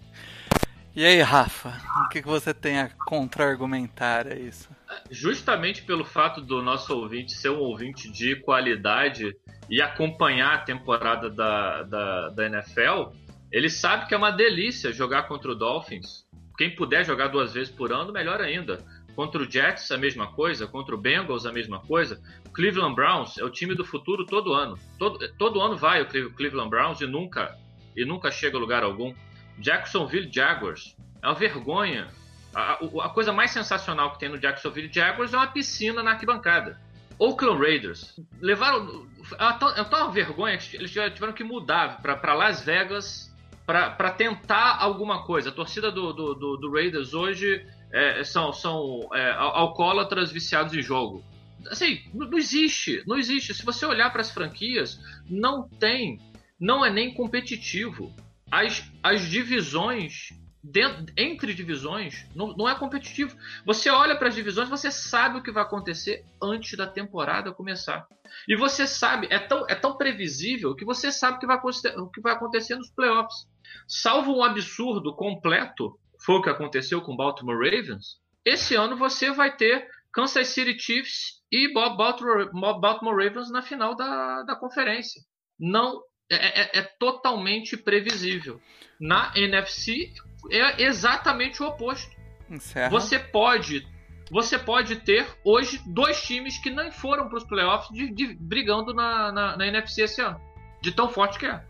E 0.94 1.06
aí, 1.06 1.22
Rafa, 1.22 1.72
o 2.04 2.08
que 2.10 2.20
você 2.20 2.52
tem 2.52 2.78
a 2.78 2.90
contra-argumentar 2.90 4.26
a 4.26 4.34
isso? 4.34 4.68
Justamente 5.10 5.84
pelo 5.84 6.04
fato 6.04 6.42
do 6.42 6.60
nosso 6.60 6.94
ouvinte 6.94 7.32
ser 7.32 7.48
um 7.48 7.60
ouvinte 7.60 8.12
de 8.12 8.36
qualidade 8.36 9.34
e 9.70 9.80
acompanhar 9.80 10.52
a 10.52 10.58
temporada 10.58 11.30
da, 11.30 11.82
da, 11.84 12.28
da 12.28 12.46
NFL, 12.46 13.10
Ele 13.50 13.70
sabe 13.70 14.06
que 14.06 14.12
é 14.12 14.18
uma 14.18 14.30
delícia 14.30 14.92
jogar 14.92 15.22
contra 15.22 15.52
o 15.52 15.54
Dolphins. 15.54 16.26
Quem 16.58 16.76
puder 16.76 17.06
jogar 17.06 17.28
duas 17.28 17.54
vezes 17.54 17.72
por 17.72 17.90
ano, 17.90 18.12
melhor 18.12 18.42
ainda. 18.42 18.84
Contra 19.14 19.42
o 19.42 19.50
Jets, 19.50 19.90
a 19.90 19.98
mesma 19.98 20.32
coisa. 20.32 20.66
Contra 20.66 20.94
o 20.94 20.98
Bengals, 20.98 21.46
a 21.46 21.52
mesma 21.52 21.80
coisa. 21.80 22.20
Cleveland 22.52 22.94
Browns 22.94 23.38
é 23.38 23.44
o 23.44 23.50
time 23.50 23.74
do 23.74 23.84
futuro 23.84 24.24
todo 24.24 24.52
ano. 24.52 24.78
Todo, 24.98 25.18
todo 25.34 25.60
ano 25.60 25.76
vai 25.76 26.02
o 26.02 26.06
Cleveland 26.06 26.70
Browns 26.70 27.00
e 27.00 27.06
nunca, 27.06 27.56
e 27.96 28.04
nunca 28.04 28.30
chega 28.30 28.56
a 28.56 28.60
lugar 28.60 28.82
algum. 28.82 29.14
Jacksonville 29.58 30.30
Jaguars 30.32 30.96
é 31.22 31.26
uma 31.26 31.34
vergonha. 31.34 32.08
A, 32.54 32.72
a, 32.72 33.06
a 33.06 33.08
coisa 33.08 33.32
mais 33.32 33.50
sensacional 33.50 34.12
que 34.12 34.18
tem 34.18 34.28
no 34.28 34.38
Jacksonville 34.38 34.90
Jaguars 34.92 35.32
é 35.32 35.36
uma 35.36 35.46
piscina 35.46 36.02
na 36.02 36.12
arquibancada. 36.12 36.80
Oakland 37.18 37.60
Raiders 37.60 38.18
levaram. 38.40 39.06
É 39.38 39.52
tão, 39.52 39.68
é 39.70 39.84
tão 39.84 40.02
uma 40.02 40.10
vergonha 40.10 40.56
que 40.58 40.76
eles 40.76 40.90
tiveram 40.90 41.32
que 41.32 41.44
mudar 41.44 42.02
para 42.02 42.34
Las 42.34 42.62
Vegas 42.62 43.32
para 43.64 44.10
tentar 44.10 44.78
alguma 44.80 45.24
coisa. 45.24 45.50
A 45.50 45.52
torcida 45.52 45.90
do, 45.90 46.12
do, 46.12 46.34
do, 46.34 46.56
do 46.56 46.72
Raiders 46.72 47.14
hoje 47.14 47.64
é, 47.92 48.24
são, 48.24 48.52
são 48.52 49.08
é, 49.14 49.32
alcoólatras 49.32 50.32
viciados 50.32 50.74
em 50.74 50.82
jogo. 50.82 51.22
Assim, 51.70 52.00
não 52.12 52.36
existe, 52.36 53.02
não 53.06 53.16
existe. 53.16 53.54
Se 53.54 53.64
você 53.64 53.86
olhar 53.86 54.10
para 54.10 54.22
as 54.22 54.30
franquias, 54.30 54.98
não 55.28 55.68
tem, 55.68 56.18
não 56.58 56.84
é 56.84 56.90
nem 56.90 57.14
competitivo. 57.14 58.12
As, 58.50 58.82
as 59.02 59.28
divisões 59.28 60.30
Dentro, 60.64 61.12
entre 61.16 61.52
divisões 61.54 62.24
não, 62.36 62.56
não, 62.56 62.68
é 62.68 62.74
competitivo. 62.78 63.36
Você 63.66 63.90
olha 63.90 64.14
para 64.14 64.28
as 64.28 64.34
divisões, 64.36 64.68
você 64.68 64.92
sabe 64.92 65.38
o 65.38 65.42
que 65.42 65.50
vai 65.50 65.64
acontecer 65.64 66.24
antes 66.40 66.78
da 66.78 66.86
temporada 66.86 67.52
começar. 67.52 68.06
E 68.46 68.56
você 68.56 68.86
sabe, 68.86 69.26
é 69.28 69.40
tão, 69.40 69.66
é 69.68 69.74
tão 69.74 69.96
previsível 69.96 70.76
que 70.76 70.84
você 70.84 71.10
sabe 71.10 71.36
o 71.36 71.40
que 71.40 71.46
vai, 71.48 71.58
o 71.96 72.06
que 72.08 72.20
vai 72.20 72.34
acontecer 72.34 72.76
nos 72.76 72.90
playoffs. 72.90 73.48
Salvo 73.88 74.36
um 74.36 74.44
absurdo 74.44 75.12
completo, 75.16 75.98
foi 76.24 76.36
o 76.36 76.42
que 76.42 76.50
aconteceu 76.50 77.00
com 77.00 77.12
o 77.12 77.16
Baltimore 77.16 77.56
Ravens, 77.56 78.22
esse 78.44 78.74
ano 78.74 78.96
você 78.96 79.30
vai 79.30 79.54
ter 79.56 79.88
Kansas 80.12 80.48
City 80.48 80.78
Chiefs 80.78 81.42
e 81.50 81.72
Baltimore, 81.72 82.50
Baltimore 82.52 83.16
Ravens 83.16 83.50
na 83.50 83.62
final 83.62 83.94
da, 83.94 84.42
da 84.42 84.56
conferência. 84.56 85.22
Não 85.58 86.00
é, 86.30 86.78
é, 86.78 86.78
é, 86.78 86.82
totalmente 86.98 87.76
previsível. 87.76 88.60
Na 89.00 89.32
NFC 89.36 90.12
é 90.50 90.82
exatamente 90.82 91.62
o 91.62 91.66
oposto. 91.66 92.10
Encerra. 92.50 92.90
Você 92.90 93.18
pode 93.18 93.86
você 94.30 94.58
pode 94.58 94.96
ter 94.96 95.26
hoje 95.44 95.78
dois 95.86 96.22
times 96.22 96.56
que 96.56 96.70
nem 96.70 96.90
foram 96.90 97.28
para 97.28 97.36
os 97.36 97.44
playoffs 97.44 97.94
de, 97.94 98.10
de, 98.14 98.34
brigando 98.34 98.94
na, 98.94 99.30
na, 99.30 99.56
na, 99.58 99.66
NFC 99.66 100.02
esse 100.02 100.22
ano. 100.22 100.40
De 100.80 100.90
tão 100.90 101.10
forte 101.10 101.38
que 101.38 101.44
é. 101.44 101.62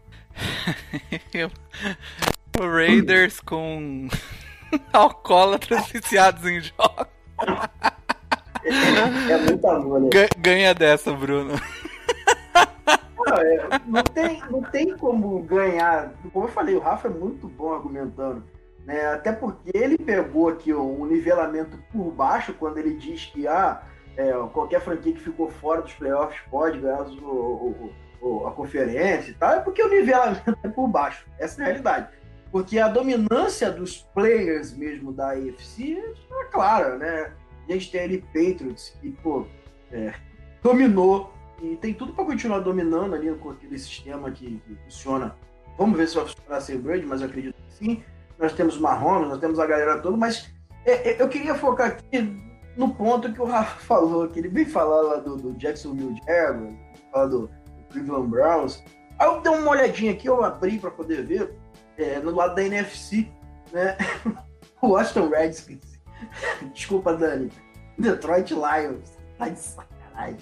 o 1.45 2.42
Raiders 2.61 3.41
com 3.41 4.09
alcoólatras 4.93 5.89
viciados 5.89 6.45
em 6.45 6.61
jogos. 6.61 7.07
É, 8.65 9.33
é 9.33 9.39
muito 9.39 9.67
amor, 9.67 10.01
né? 10.01 10.09
Ganha 10.39 10.75
dessa, 10.75 11.13
Bruno. 11.13 11.55
Não, 13.19 13.37
é, 13.37 13.81
não, 13.87 14.03
tem, 14.03 14.43
não 14.51 14.63
tem 14.63 14.97
como 14.97 15.43
ganhar. 15.43 16.13
Como 16.33 16.47
eu 16.47 16.51
falei, 16.51 16.75
o 16.75 16.81
Rafa 16.81 17.09
é 17.09 17.11
muito 17.11 17.49
bom 17.49 17.73
argumentando. 17.73 18.45
Né? 18.85 19.07
Até 19.07 19.33
porque 19.33 19.71
ele 19.75 19.97
pegou 19.97 20.49
aqui 20.49 20.75
um 20.75 21.07
nivelamento 21.07 21.79
por 21.93 22.11
baixo 22.13 22.55
quando 22.55 22.79
ele 22.79 22.95
diz 22.95 23.27
que 23.27 23.47
ah, 23.47 23.83
é, 24.17 24.33
qualquer 24.53 24.81
franquia 24.81 25.13
que 25.13 25.21
ficou 25.21 25.51
fora 25.51 25.83
dos 25.83 25.93
playoffs 25.93 26.41
pode 26.51 26.79
ganhar 26.79 27.03
o, 27.03 27.25
o, 27.25 27.93
o, 28.21 28.47
a 28.47 28.53
conferência 28.53 29.31
e 29.31 29.35
tal, 29.35 29.55
é 29.55 29.61
porque 29.61 29.83
o 29.83 29.89
nivelamento 29.89 30.59
é 30.63 30.69
por 30.69 30.89
baixo. 30.89 31.27
Essa 31.39 31.61
é 31.61 31.65
a 31.65 31.67
realidade. 31.67 32.09
Porque 32.53 32.79
a 32.79 32.87
dominância 32.87 33.73
dos 33.73 34.03
players 34.15 34.77
mesmo 34.77 35.11
da 35.11 35.31
AFC 35.31 35.97
é 36.31 36.45
clara, 36.53 36.99
né? 36.99 37.33
A 37.67 37.73
gente 37.73 37.91
tem 37.91 38.03
ali 38.03 38.19
Patriots 38.19 38.95
que, 39.01 39.11
pô, 39.11 39.47
é, 39.91 40.13
dominou 40.63 41.33
e 41.63 41.77
tem 41.77 41.95
tudo 41.95 42.13
para 42.13 42.27
continuar 42.27 42.59
dominando 42.59 43.15
ali 43.15 43.35
com 43.37 43.51
aquele 43.51 43.79
sistema 43.79 44.31
que, 44.31 44.61
que, 44.67 44.75
funciona. 44.85 45.35
Vamos 45.79 45.97
ver 45.97 46.07
se 46.09 46.17
vai 46.17 46.27
funcionar 46.27 46.61
sem 46.61 46.79
Brady, 46.79 47.07
mas 47.07 47.23
acredito 47.23 47.55
que 47.55 47.73
sim 47.73 48.05
nós 48.39 48.53
temos 48.53 48.79
Mahomes, 48.79 49.29
nós 49.29 49.39
temos 49.39 49.59
a 49.59 49.67
galera 49.67 49.99
toda, 50.01 50.17
mas 50.17 50.53
é, 50.85 51.13
é, 51.13 51.23
eu 51.23 51.29
queria 51.29 51.55
focar 51.55 51.93
aqui 51.93 52.37
no 52.77 52.93
ponto 52.95 53.33
que 53.33 53.41
o 53.41 53.45
Rafa 53.45 53.79
falou, 53.87 54.29
que 54.29 54.41
ele 54.41 54.49
veio 54.49 54.69
falar 54.69 55.01
lá 55.01 55.17
do, 55.17 55.37
do 55.37 55.53
Jacksonville 55.55 56.21
Jaguars, 56.27 56.75
do, 57.31 57.47
do, 57.47 57.51
Cleveland 57.91 58.29
Browns. 58.29 58.83
Aí 59.19 59.27
eu 59.27 59.41
dei 59.41 59.53
uma 59.53 59.71
olhadinha 59.71 60.13
aqui, 60.13 60.27
eu 60.27 60.43
abri 60.43 60.79
para 60.79 60.91
poder 60.91 61.25
ver, 61.25 61.55
é, 61.99 62.19
no 62.19 62.31
lado 62.33 62.55
da 62.55 62.65
NFC, 62.65 63.29
né? 63.73 63.97
o 64.81 64.89
Washington 64.89 65.29
Redskins. 65.29 66.01
Desculpa, 66.73 67.15
Dani. 67.15 67.51
Detroit 67.99 68.53
Lions. 68.53 69.17
Tá 69.39 69.49
de 69.49 69.59
sacanagem. 69.59 70.39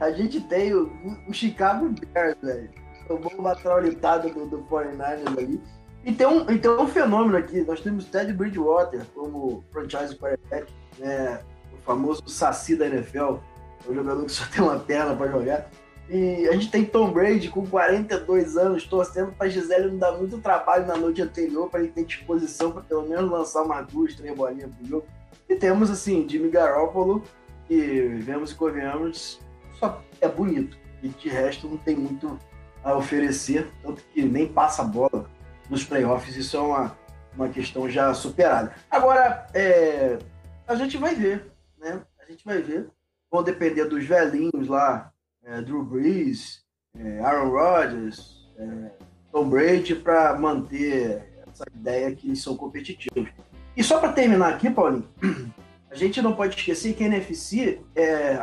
A 0.00 0.10
gente 0.10 0.40
tem 0.40 0.74
o, 0.74 0.90
o 1.28 1.32
Chicago 1.32 1.88
Bears, 1.88 2.36
velho. 2.42 2.70
Tomou 3.06 3.32
uma 3.38 3.54
traulitada 3.54 4.28
do, 4.30 4.46
do 4.46 4.58
49ers 4.64 5.38
ali. 5.38 5.60
E 6.04 6.12
tem, 6.12 6.26
um, 6.26 6.50
e 6.50 6.58
tem 6.58 6.70
um 6.70 6.86
fenômeno 6.86 7.36
aqui, 7.36 7.62
nós 7.62 7.80
temos 7.80 8.04
Ted 8.04 8.30
Bridgewater 8.34 9.06
como 9.14 9.64
franchise 9.72 10.14
quarterback, 10.14 10.70
né, 10.98 11.40
o 11.72 11.78
famoso 11.78 12.22
saci 12.28 12.76
da 12.76 12.86
NFL, 12.86 13.38
o 13.86 13.90
é 13.90 13.94
jogador 13.94 14.26
que 14.26 14.32
só 14.32 14.44
tem 14.52 14.62
uma 14.62 14.78
perna 14.78 15.16
para 15.16 15.30
jogar. 15.30 15.70
E 16.08 16.46
a 16.48 16.52
gente 16.52 16.70
tem 16.70 16.84
Tom 16.84 17.10
Brady 17.10 17.48
com 17.48 17.66
42 17.66 18.56
anos, 18.56 18.84
torcendo 18.84 19.32
para 19.32 19.48
Gisele 19.48 19.90
não 19.90 19.98
dar 19.98 20.12
muito 20.12 20.38
trabalho 20.38 20.86
na 20.86 20.96
noite 20.96 21.22
anterior 21.22 21.70
para 21.70 21.80
ele 21.80 21.92
ter 21.92 22.04
disposição 22.04 22.72
para 22.72 22.82
pelo 22.82 23.08
menos 23.08 23.30
lançar 23.30 23.62
umas 23.62 23.86
duas, 23.86 24.14
três 24.14 24.36
bolinhas 24.36 24.74
pro 24.74 24.86
jogo. 24.86 25.06
E 25.48 25.56
temos 25.56 25.90
assim, 25.90 26.28
Jimmy 26.28 26.50
Garoppolo, 26.50 27.22
que 27.66 28.06
vemos 28.20 28.52
e 28.52 28.54
convenhamos, 28.54 29.40
só 29.78 30.02
é 30.20 30.28
bonito. 30.28 30.76
E 31.02 31.08
de 31.08 31.28
resto 31.28 31.68
não 31.68 31.78
tem 31.78 31.96
muito 31.96 32.38
a 32.82 32.96
oferecer, 32.96 33.70
tanto 33.82 34.02
que 34.12 34.22
nem 34.22 34.46
passa 34.46 34.82
a 34.82 34.84
bola 34.84 35.30
nos 35.70 35.84
playoffs. 35.84 36.36
Isso 36.36 36.56
é 36.56 36.60
uma, 36.60 36.98
uma 37.34 37.48
questão 37.48 37.88
já 37.88 38.12
superada. 38.12 38.74
Agora, 38.90 39.46
é, 39.54 40.18
a 40.66 40.74
gente 40.74 40.98
vai 40.98 41.14
ver, 41.14 41.50
né? 41.78 42.02
A 42.20 42.30
gente 42.30 42.44
vai 42.44 42.60
ver. 42.60 42.88
Vão 43.30 43.42
depender 43.42 43.86
dos 43.86 44.04
velhinhos 44.04 44.68
lá, 44.68 45.12
é, 45.44 45.60
Drew 45.60 45.82
Brees, 45.82 46.62
é, 46.98 47.20
Aaron 47.20 47.50
Rodgers, 47.50 48.48
é, 48.58 48.90
Tom 49.32 49.48
Brady, 49.48 49.94
para 49.94 50.38
manter 50.38 51.24
essa 51.46 51.64
ideia 51.74 52.14
que 52.14 52.28
eles 52.28 52.42
são 52.42 52.56
competitivos. 52.56 53.28
E 53.76 53.82
só 53.82 53.98
para 53.98 54.12
terminar 54.12 54.54
aqui, 54.54 54.70
Paulinho, 54.70 55.08
a 55.90 55.94
gente 55.94 56.22
não 56.22 56.34
pode 56.34 56.56
esquecer 56.56 56.94
que 56.94 57.04
a 57.04 57.06
NFC, 57.06 57.80
é, 57.94 58.38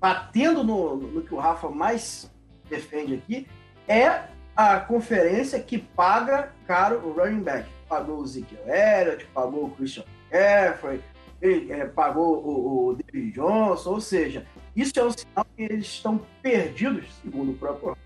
batendo 0.00 0.64
no, 0.64 0.96
no 0.96 1.22
que 1.22 1.34
o 1.34 1.38
Rafa 1.38 1.68
mais 1.68 2.30
defende 2.68 3.14
aqui, 3.14 3.46
é 3.86 4.22
a 4.56 4.80
conferência 4.80 5.60
que 5.60 5.78
paga 5.78 6.52
caro 6.66 6.98
o 7.06 7.12
running 7.12 7.42
back. 7.42 7.68
Pagou 7.88 8.20
o 8.20 8.24
Ezekiel 8.24 8.62
Elliott, 8.66 9.26
pagou 9.34 9.66
o 9.66 9.70
Christian 9.70 10.04
ele, 11.40 11.70
é, 11.72 11.84
pagou 11.84 12.38
o, 12.38 12.88
o 12.88 12.94
David 12.94 13.32
Johnson, 13.32 13.90
ou 13.90 14.00
seja, 14.00 14.46
isso 14.76 14.92
é 14.98 15.04
um 15.04 15.10
sinal 15.10 15.46
que 15.56 15.62
eles 15.62 15.86
estão 15.86 16.20
perdidos, 16.42 17.06
segundo 17.22 17.52
o 17.52 17.54
próprio 17.54 17.96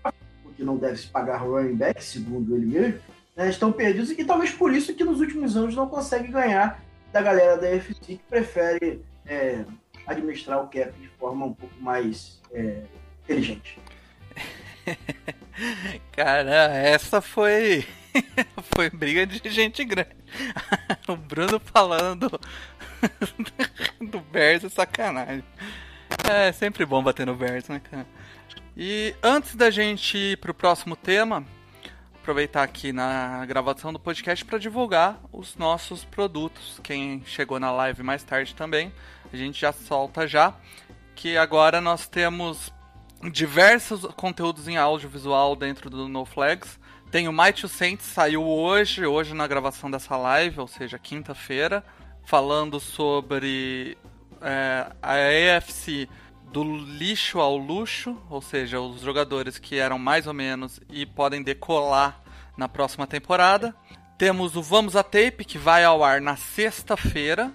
porque 0.43 0.63
não 0.63 0.77
deve 0.77 0.97
se 0.97 1.07
pagar 1.07 1.37
running 1.37 1.75
back, 1.75 2.03
segundo 2.03 2.55
ele 2.55 2.65
mesmo, 2.65 2.99
né, 3.35 3.49
estão 3.49 3.71
perdidos 3.71 4.11
e 4.11 4.25
talvez 4.25 4.51
por 4.51 4.73
isso 4.73 4.93
que 4.93 5.03
nos 5.03 5.19
últimos 5.19 5.55
anos 5.55 5.75
não 5.75 5.87
consegue 5.87 6.27
ganhar 6.27 6.83
da 7.11 7.21
galera 7.21 7.57
da 7.57 7.67
UFC 7.67 7.95
que 8.01 8.21
prefere 8.29 9.01
é, 9.25 9.63
administrar 10.05 10.61
o 10.63 10.67
cap 10.67 10.91
de 10.99 11.07
forma 11.19 11.45
um 11.45 11.53
pouco 11.53 11.75
mais 11.81 12.39
é, 12.51 12.81
inteligente. 13.23 13.79
Cara, 16.11 16.75
essa 16.77 17.21
foi. 17.21 17.85
foi 18.75 18.89
briga 18.89 19.25
de 19.25 19.49
gente 19.49 19.83
grande. 19.85 20.15
o 21.07 21.15
Bruno 21.15 21.59
falando 21.59 22.29
do, 22.29 24.07
do 24.07 24.19
Bears 24.19 24.63
é 24.63 24.69
sacanagem. 24.69 25.43
É 26.27 26.51
sempre 26.51 26.85
bom 26.85 27.03
bater 27.03 27.25
no 27.25 27.35
Bears, 27.35 27.67
né, 27.67 27.79
cara? 27.79 28.07
E 28.75 29.15
antes 29.21 29.55
da 29.55 29.69
gente 29.69 30.17
ir 30.17 30.37
pro 30.37 30.53
próximo 30.53 30.95
tema, 30.95 31.45
aproveitar 32.15 32.63
aqui 32.63 32.93
na 32.93 33.45
gravação 33.45 33.91
do 33.91 33.99
podcast 33.99 34.45
para 34.45 34.57
divulgar 34.57 35.19
os 35.31 35.55
nossos 35.55 36.05
produtos. 36.05 36.79
Quem 36.83 37.23
chegou 37.25 37.59
na 37.59 37.71
live 37.71 38.03
mais 38.03 38.23
tarde 38.23 38.53
também, 38.55 38.93
a 39.33 39.35
gente 39.35 39.59
já 39.59 39.71
solta 39.71 40.27
já. 40.27 40.53
Que 41.15 41.35
agora 41.37 41.81
nós 41.81 42.07
temos 42.07 42.71
diversos 43.31 44.05
conteúdos 44.15 44.67
em 44.67 44.77
audiovisual 44.77 45.55
dentro 45.55 45.89
do 45.89 46.07
No 46.07 46.23
Flags. 46.23 46.79
Tem 47.11 47.27
o 47.27 47.33
My 47.33 47.51
Saints, 47.67 48.05
saiu 48.05 48.45
hoje, 48.45 49.05
hoje 49.05 49.33
na 49.33 49.47
gravação 49.47 49.89
dessa 49.89 50.15
live, 50.15 50.59
ou 50.59 50.67
seja, 50.67 50.99
quinta-feira, 50.99 51.83
falando 52.23 52.79
sobre 52.79 53.97
é, 54.41 54.91
a 55.01 55.57
AFC 55.57 56.07
do 56.51 56.63
lixo 56.63 57.39
ao 57.39 57.55
luxo, 57.57 58.17
ou 58.29 58.41
seja, 58.41 58.79
os 58.79 59.01
jogadores 59.01 59.57
que 59.57 59.77
eram 59.77 59.99
mais 59.99 60.25
ou 60.27 60.33
menos 60.33 60.79
e 60.89 61.05
podem 61.05 61.43
decolar 61.43 62.21
na 62.57 62.67
próxima 62.67 63.05
temporada. 63.05 63.75
Temos 64.17 64.55
o 64.55 64.61
Vamos 64.61 64.95
a 64.95 65.03
Tape, 65.03 65.45
que 65.45 65.57
vai 65.57 65.83
ao 65.83 66.03
ar 66.03 66.19
na 66.19 66.35
sexta-feira. 66.35 67.51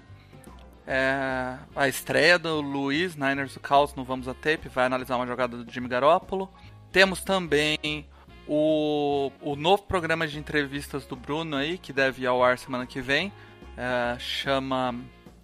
É 0.86 1.56
a 1.74 1.88
estreia 1.88 2.38
do 2.38 2.60
Luiz 2.60 3.16
Niners 3.16 3.54
do 3.54 3.60
Caos 3.60 3.94
no 3.94 4.04
Vamos 4.04 4.28
a 4.28 4.34
Tape, 4.34 4.68
vai 4.68 4.84
analisar 4.84 5.16
uma 5.16 5.26
jogada 5.26 5.56
do 5.56 5.70
Jimmy 5.70 5.88
Garoppolo. 5.88 6.50
Temos 6.92 7.22
também 7.22 8.06
o, 8.46 9.32
o 9.40 9.56
novo 9.56 9.82
programa 9.82 10.26
de 10.26 10.38
entrevistas 10.38 11.04
do 11.06 11.16
Bruno 11.16 11.56
aí, 11.56 11.78
que 11.78 11.92
deve 11.92 12.22
ir 12.22 12.26
ao 12.26 12.42
ar 12.42 12.58
semana 12.58 12.86
que 12.86 13.00
vem. 13.00 13.32
É, 13.76 14.16
chama 14.18 14.94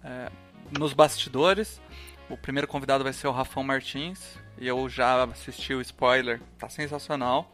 é, 0.03 0.31
Nos 0.71 0.93
Bastidores. 0.93 1.81
O 2.29 2.37
primeiro 2.37 2.67
convidado 2.67 3.03
vai 3.03 3.13
ser 3.13 3.27
o 3.27 3.31
Rafão 3.31 3.63
Martins. 3.63 4.39
E 4.57 4.67
eu 4.67 4.87
já 4.87 5.23
assisti 5.23 5.73
o 5.73 5.81
spoiler, 5.81 6.39
tá 6.57 6.69
sensacional. 6.69 7.53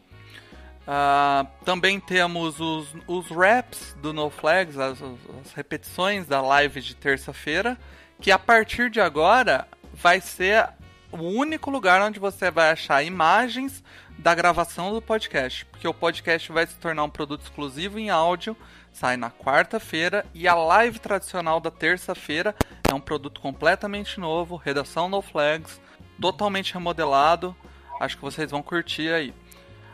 Uh, 0.88 1.46
também 1.64 2.00
temos 2.00 2.60
os, 2.60 2.94
os 3.06 3.28
raps 3.28 3.94
do 4.00 4.12
No 4.12 4.30
Flags, 4.30 4.78
as, 4.78 5.02
as 5.02 5.52
repetições 5.54 6.26
da 6.26 6.40
live 6.40 6.80
de 6.80 6.96
terça-feira, 6.96 7.76
que 8.20 8.30
a 8.30 8.38
partir 8.38 8.88
de 8.90 9.00
agora 9.00 9.68
vai 9.92 10.20
ser 10.20 10.68
o 11.12 11.22
único 11.22 11.70
lugar 11.70 12.00
onde 12.00 12.18
você 12.18 12.50
vai 12.50 12.70
achar 12.70 13.02
imagens 13.02 13.82
da 14.18 14.34
gravação 14.34 14.92
do 14.92 15.00
podcast, 15.00 15.64
porque 15.66 15.86
o 15.86 15.94
podcast 15.94 16.50
vai 16.50 16.66
se 16.66 16.74
tornar 16.74 17.04
um 17.04 17.10
produto 17.10 17.42
exclusivo 17.42 17.98
em 17.98 18.10
áudio, 18.10 18.56
sai 18.98 19.16
na 19.16 19.30
quarta-feira 19.30 20.26
e 20.34 20.48
a 20.48 20.56
live 20.56 20.98
tradicional 20.98 21.60
da 21.60 21.70
terça-feira 21.70 22.52
é 22.90 22.92
um 22.92 23.00
produto 23.00 23.40
completamente 23.40 24.18
novo, 24.18 24.56
redação 24.56 25.08
no 25.08 25.22
flags, 25.22 25.80
totalmente 26.20 26.74
remodelado. 26.74 27.54
Acho 28.00 28.16
que 28.16 28.22
vocês 28.22 28.50
vão 28.50 28.60
curtir 28.60 29.08
aí. 29.10 29.32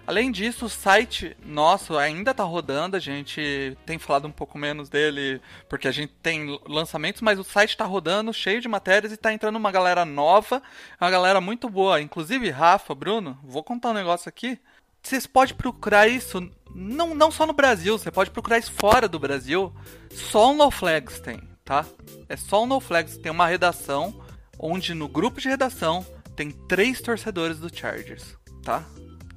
Além 0.06 0.30
disso, 0.30 0.66
o 0.66 0.70
site 0.70 1.36
nosso 1.44 1.98
ainda 1.98 2.30
está 2.30 2.44
rodando, 2.44 2.96
a 2.96 3.00
gente 3.00 3.76
tem 3.84 3.98
falado 3.98 4.26
um 4.26 4.32
pouco 4.32 4.56
menos 4.56 4.88
dele 4.88 5.40
porque 5.68 5.88
a 5.88 5.92
gente 5.92 6.12
tem 6.22 6.58
lançamentos, 6.66 7.20
mas 7.20 7.38
o 7.38 7.44
site 7.44 7.70
está 7.70 7.84
rodando, 7.84 8.32
cheio 8.32 8.60
de 8.60 8.68
matérias 8.68 9.12
e 9.12 9.16
está 9.16 9.32
entrando 9.32 9.56
uma 9.56 9.70
galera 9.70 10.06
nova, 10.06 10.62
uma 10.98 11.10
galera 11.10 11.42
muito 11.42 11.68
boa. 11.68 12.00
Inclusive, 12.00 12.48
Rafa, 12.48 12.94
Bruno, 12.94 13.38
vou 13.42 13.62
contar 13.62 13.90
um 13.90 13.94
negócio 13.94 14.30
aqui. 14.30 14.58
Vocês 15.04 15.26
podem 15.26 15.54
procurar 15.54 16.08
isso 16.08 16.50
não, 16.74 17.14
não 17.14 17.30
só 17.30 17.46
no 17.46 17.52
Brasil, 17.52 17.96
você 17.96 18.10
pode 18.10 18.30
procurar 18.30 18.58
isso 18.58 18.72
fora 18.72 19.06
do 19.06 19.18
Brasil. 19.18 19.72
Só 20.10 20.50
o 20.50 20.54
NoFlags 20.54 21.20
tem, 21.20 21.40
tá? 21.64 21.84
É 22.28 22.36
só 22.36 22.62
o 22.62 22.66
NoFlags. 22.66 23.18
Tem 23.18 23.30
uma 23.30 23.46
redação 23.46 24.20
onde 24.58 24.94
no 24.94 25.06
grupo 25.06 25.40
de 25.40 25.48
redação 25.48 26.04
tem 26.34 26.50
três 26.50 27.00
torcedores 27.00 27.58
do 27.58 27.74
Chargers, 27.74 28.36
tá? 28.62 28.82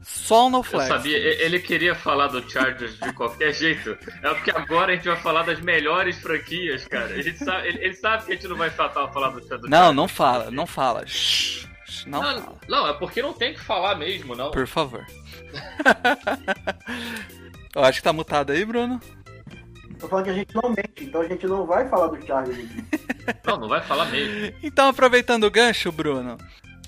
Só 0.03 0.49
no 0.49 0.63
Flex. 0.63 0.89
Eu 0.89 0.95
sabia, 0.95 1.17
ele 1.17 1.59
queria 1.59 1.93
falar 1.93 2.27
do 2.27 2.49
Chargers 2.49 2.97
de 2.97 3.11
qualquer 3.11 3.51
jeito. 3.53 3.97
É 4.23 4.33
porque 4.33 4.51
agora 4.51 4.93
a 4.93 4.95
gente 4.95 5.05
vai 5.05 5.17
falar 5.17 5.43
das 5.43 5.59
melhores 5.59 6.17
franquias, 6.19 6.87
cara. 6.87 7.13
A 7.13 7.21
gente 7.21 7.37
sabe, 7.43 7.67
ele, 7.67 7.83
ele 7.83 7.93
sabe 7.93 8.25
que 8.25 8.31
a 8.31 8.35
gente 8.35 8.47
não 8.47 8.55
vai 8.55 8.69
falar 8.69 9.03
do 9.31 9.45
Chargers. 9.45 9.69
Não, 9.69 9.91
não 9.91 10.07
fala, 10.07 10.49
não 10.49 10.65
fala. 10.65 11.05
Shhh, 11.05 11.67
não, 12.05 12.21
não, 12.21 12.41
fala. 12.41 12.57
Não, 12.69 12.87
é 12.87 12.93
porque 12.93 13.21
não 13.21 13.33
tem 13.33 13.53
que 13.53 13.59
falar 13.59 13.95
mesmo, 13.95 14.33
não. 14.33 14.49
Por 14.51 14.65
favor. 14.65 15.05
Eu 17.75 17.83
acho 17.83 17.99
que 17.99 18.03
tá 18.03 18.13
mutado 18.13 18.51
aí, 18.51 18.65
Bruno. 18.65 18.99
Tô 19.99 20.07
falando 20.07 20.25
que 20.25 20.31
a 20.31 20.35
gente 20.35 20.55
não 20.55 20.69
mente, 20.69 21.03
então 21.03 21.21
a 21.21 21.27
gente 21.27 21.47
não 21.47 21.65
vai 21.65 21.87
falar 21.89 22.07
do 22.07 22.25
Chargers. 22.25 22.69
não, 23.45 23.57
não 23.57 23.67
vai 23.67 23.81
falar 23.81 24.05
mesmo. 24.05 24.53
Então, 24.61 24.89
aproveitando 24.89 25.45
o 25.45 25.51
gancho, 25.51 25.91
Bruno, 25.91 26.37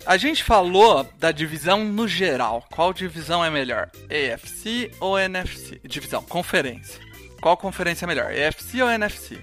a 0.06 0.18
gente 0.18 0.44
falou 0.44 1.08
da 1.18 1.32
divisão 1.32 1.84
no 1.84 2.08
geral. 2.08 2.66
Qual 2.72 2.94
divisão 2.94 3.44
é 3.44 3.50
melhor? 3.50 3.90
EFC 4.10 4.92
ou 5.00 5.18
NFC? 5.18 5.82
Divisão, 5.84 6.24
conferência. 6.24 7.00
Qual 7.42 7.58
conferência 7.58 8.06
é 8.06 8.08
melhor? 8.08 8.32
EFC 8.32 8.82
ou 8.82 8.90
NFC? 8.90 9.40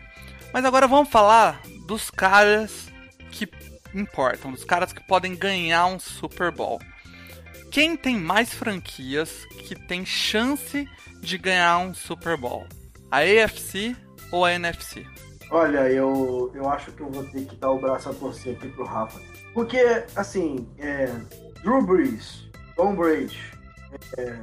Mas 0.52 0.64
agora 0.64 0.86
vamos 0.86 1.10
falar 1.10 1.60
dos 1.86 2.10
caras 2.10 2.88
que 3.30 3.48
importam, 3.94 4.52
dos 4.52 4.64
caras 4.64 4.92
que 4.92 5.06
podem 5.06 5.34
ganhar 5.34 5.86
um 5.86 5.98
Super 5.98 6.50
Bowl. 6.50 6.80
Quem 7.70 7.96
tem 7.96 8.16
mais 8.18 8.52
franquias 8.52 9.44
que 9.66 9.74
tem 9.74 10.04
chance 10.04 10.88
de 11.20 11.38
ganhar 11.38 11.78
um 11.78 11.92
Super 11.92 12.36
Bowl? 12.36 12.66
A 13.10 13.18
AFC 13.18 13.94
ou 14.30 14.44
a 14.44 14.52
NFC? 14.52 15.06
Olha, 15.50 15.90
eu, 15.90 16.50
eu 16.54 16.68
acho 16.68 16.90
que 16.92 17.02
eu 17.02 17.10
vou 17.10 17.24
ter 17.24 17.44
que 17.44 17.56
dar 17.56 17.70
o 17.70 17.80
braço 17.80 18.08
a 18.08 18.14
torcer 18.14 18.56
aqui 18.56 18.68
pro 18.68 18.84
Rafa. 18.84 19.20
Porque, 19.54 20.04
assim, 20.16 20.68
é, 20.78 21.06
Drew 21.62 21.82
Brees, 21.82 22.48
Tom 22.74 22.94
Brady, 22.94 23.38
é, 24.18 24.36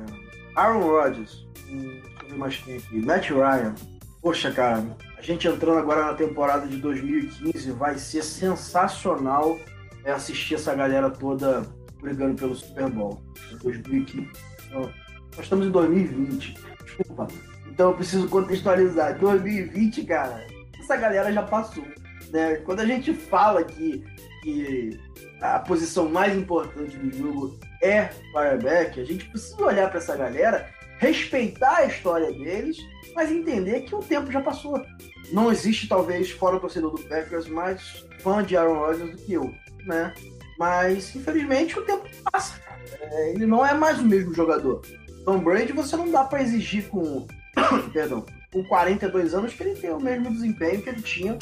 Aaron 0.56 0.82
Rodgers, 0.82 1.46
hum, 1.70 2.02
deixa 2.02 2.24
eu 2.24 2.30
ver 2.30 2.38
mais 2.38 2.58
quem 2.58 2.78
aqui, 2.78 3.02
Matt 3.02 3.30
Ryan. 3.30 3.76
Poxa, 4.22 4.52
cara, 4.52 4.86
a 5.18 5.22
gente 5.22 5.48
entrando 5.48 5.80
agora 5.80 6.06
na 6.06 6.14
temporada 6.14 6.66
de 6.66 6.78
2015 6.78 7.72
vai 7.72 7.98
ser 7.98 8.24
sensacional 8.24 9.60
é, 10.06 10.12
assistir 10.12 10.56
essa 10.56 10.74
galera 10.74 11.10
toda 11.10 11.66
brigando 12.04 12.36
pelo 12.36 12.56
Super 12.56 12.90
Bowl. 12.90 13.24
2015. 13.62 14.30
Então, 14.68 14.82
nós 14.82 15.40
estamos 15.40 15.66
em 15.66 15.72
2020. 15.72 16.56
Desculpa. 16.86 17.28
Então 17.68 17.90
eu 17.90 17.96
preciso 17.96 18.30
contextualizar. 18.30 19.18
2020, 19.18 20.04
cara, 20.04 20.46
essa 20.80 20.96
galera 20.96 21.34
já 21.34 21.42
passou. 21.42 21.84
Né? 22.32 22.58
Quando 22.58 22.82
a 22.82 22.86
gente 22.86 23.14
fala 23.14 23.64
que 23.64 24.04
que 24.44 25.00
a 25.42 25.60
posição 25.60 26.10
mais 26.10 26.36
importante 26.36 26.98
do 26.98 27.18
jogo 27.18 27.58
é 27.82 28.10
quarterback, 28.34 29.00
a 29.00 29.06
gente 29.06 29.30
precisa 29.30 29.64
olhar 29.64 29.90
para 29.90 30.00
essa 30.00 30.18
galera, 30.18 30.70
respeitar 31.00 31.78
a 31.78 31.86
história 31.86 32.32
deles, 32.32 32.78
mas 33.16 33.32
entender 33.32 33.82
que 33.82 33.96
o 33.96 34.00
tempo 34.00 34.32
já 34.32 34.42
passou. 34.42 34.86
Não 35.32 35.50
existe, 35.50 35.88
talvez, 35.88 36.30
fora 36.32 36.58
o 36.58 36.60
torcedor 36.60 36.92
do 36.92 37.02
Packers, 37.04 37.48
mais 37.48 38.06
fã 38.20 38.44
de 38.44 38.58
Aaron 38.58 38.80
Rodgers 38.80 39.12
do 39.12 39.18
que 39.18 39.34
eu, 39.34 39.54
né? 39.86 40.14
Mas, 40.58 41.16
infelizmente, 41.16 41.78
o 41.78 41.86
tempo 41.86 42.08
passa. 42.32 42.60
É, 43.00 43.32
ele 43.32 43.46
não 43.46 43.66
é 43.66 43.74
mais 43.74 44.00
o 44.00 44.04
mesmo 44.04 44.34
jogador. 44.34 44.82
Tom 45.26 45.40
Brady, 45.40 45.72
você 45.72 45.96
não 45.96 46.12
dá 46.12 46.24
para 46.24 46.42
exigir 46.42 46.88
com, 46.90 47.28
perdão, 47.94 48.26
com 48.52 48.64
42 48.64 49.34
anos 49.34 49.54
que 49.54 49.64
ele 49.64 49.76
tenha 49.76 49.96
o 49.96 50.02
mesmo 50.02 50.32
desempenho 50.32 50.82
que 50.82 50.90
ele 50.90 51.02
tinha 51.02 51.38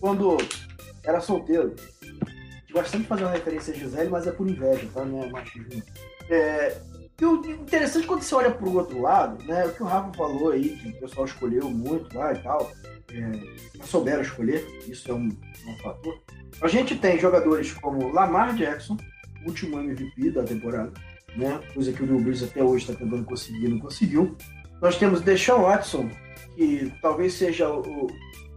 quando 0.00 0.36
era 1.04 1.20
solteiro 1.20 1.74
de 2.66 3.04
fazer 3.04 3.24
uma 3.24 3.32
referência 3.32 3.74
a 3.74 3.76
Gisele, 3.76 4.08
mas 4.08 4.26
é 4.26 4.32
por 4.32 4.48
inveja, 4.48 4.88
tá? 4.94 5.04
Não 5.04 5.22
é 5.22 5.30
machismo. 5.30 5.82
É, 6.30 6.78
e 7.20 7.24
o 7.24 7.44
interessante 7.50 8.06
quando 8.06 8.22
você 8.22 8.34
olha 8.34 8.50
para 8.50 8.66
o 8.66 8.74
outro 8.74 9.00
lado, 9.00 9.44
né? 9.44 9.66
O 9.66 9.72
que 9.72 9.82
o 9.82 9.86
Rafa 9.86 10.12
falou 10.14 10.50
aí, 10.50 10.70
que 10.70 10.88
o 10.88 11.00
pessoal 11.00 11.26
escolheu 11.26 11.68
muito 11.70 12.16
lá 12.16 12.32
e 12.32 12.38
tal, 12.42 12.72
é, 13.12 13.78
não 13.78 13.86
souberam 13.86 14.22
escolher, 14.22 14.66
isso 14.88 15.10
é 15.10 15.14
um, 15.14 15.28
um 15.28 15.78
fator. 15.82 16.18
A 16.60 16.68
gente 16.68 16.96
tem 16.96 17.18
jogadores 17.18 17.72
como 17.72 18.12
Lamar 18.12 18.54
Jackson, 18.54 18.96
último 19.46 19.78
MVP 19.80 20.30
da 20.30 20.44
temporada, 20.44 20.92
né? 21.36 21.60
Coisa 21.74 21.92
que 21.92 22.02
o 22.02 22.06
Drew 22.06 22.20
Brees 22.20 22.42
até 22.42 22.62
hoje 22.62 22.84
está 22.84 22.94
tentando 22.94 23.24
conseguir, 23.24 23.68
não 23.68 23.78
conseguiu. 23.78 24.36
Nós 24.80 24.96
temos 24.96 25.20
Deshaun 25.20 25.62
Watson, 25.62 26.10
que 26.54 26.92
talvez 27.00 27.34
seja 27.34 27.68
o, 27.68 28.08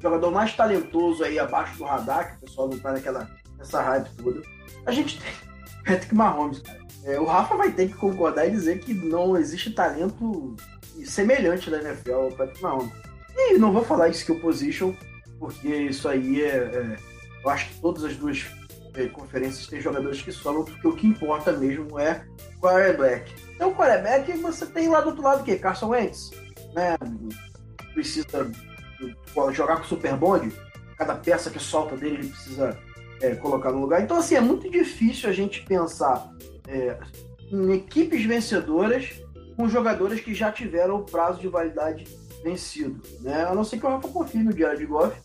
jogador 0.02 0.32
mais 0.32 0.56
talentoso 0.56 1.24
aí 1.24 1.40
abaixo 1.40 1.78
do 1.78 1.84
radar, 1.84 2.32
que 2.32 2.38
o 2.38 2.48
pessoal 2.48 2.68
não 2.68 2.78
está 2.78 2.92
naquela 2.92 3.30
essa 3.60 3.82
hype 3.82 4.10
toda. 4.22 4.42
A 4.86 4.92
gente 4.92 5.20
tem 5.20 5.32
Patrick 5.86 6.14
Mahomes. 6.14 6.62
É, 7.04 7.20
o 7.20 7.26
Rafa 7.26 7.56
vai 7.56 7.72
ter 7.72 7.88
que 7.88 7.94
concordar 7.94 8.48
e 8.48 8.52
dizer 8.52 8.80
que 8.80 8.94
não 8.94 9.38
existe 9.38 9.72
talento 9.72 10.56
semelhante 11.04 11.70
na 11.70 11.82
NFL 11.82 12.14
ao 12.14 12.32
Patrick 12.32 12.62
Mahomes. 12.62 12.92
E 13.36 13.58
não 13.58 13.72
vou 13.72 13.84
falar 13.84 14.10
skill 14.10 14.40
position, 14.40 14.94
porque 15.40 15.68
isso 15.68 16.08
aí 16.08 16.42
é, 16.44 16.58
é 16.58 16.96
eu 17.46 17.52
acho 17.52 17.70
que 17.70 17.80
todas 17.80 18.04
as 18.04 18.16
duas 18.18 18.46
é, 18.96 19.06
conferências 19.08 19.68
têm 19.68 19.80
jogadores 19.80 20.22
que 20.22 20.32
sobram, 20.32 20.66
porque 20.66 20.88
o 20.88 20.96
que 20.96 21.06
importa 21.06 21.52
mesmo 21.52 22.00
é 22.00 22.26
quarterback. 22.60 23.32
Então, 23.56 23.74
quarterback, 23.74 24.32
você 24.34 24.66
tem 24.66 24.90
lá 24.90 25.02
do 25.02 25.10
outro 25.10 25.24
lado 25.24 25.42
o 25.42 25.44
quê? 25.44 25.56
Carson 25.56 25.90
Wentz, 25.90 26.32
né? 26.74 26.98
Precisa 27.94 28.52
jogar 29.52 29.78
com 29.78 29.84
o 29.84 29.88
Super 29.88 30.16
Bond, 30.18 30.52
cada 30.98 31.16
peça 31.16 31.52
que 31.52 31.60
solta 31.60 31.96
dele 31.96 32.16
ele 32.16 32.28
precisa 32.30 32.78
é, 33.22 33.36
colocar 33.36 33.72
no 33.72 33.80
lugar. 33.80 34.02
Então, 34.02 34.18
assim, 34.18 34.36
é 34.36 34.42
muito 34.42 34.70
difícil 34.70 35.30
a 35.30 35.34
gente 35.34 35.62
pensar 35.64 36.34
é, 36.68 36.98
em 37.52 37.74
equipes 37.74 38.26
vencedoras 38.26 39.22
com 39.56 39.70
jogadores 39.70 40.20
que 40.20 40.34
já 40.34 40.52
tiveram 40.52 40.96
o 40.96 41.04
prazo 41.04 41.40
de 41.40 41.48
validade 41.48 42.06
vencido. 42.44 43.02
Né? 43.22 43.46
A 43.46 43.54
não 43.54 43.64
ser 43.64 43.78
que 43.78 43.86
o 43.86 43.90
Rafa 43.90 44.08
confie 44.08 44.44
no 44.44 44.56
Jared 44.56 44.86
Goff 44.86 45.16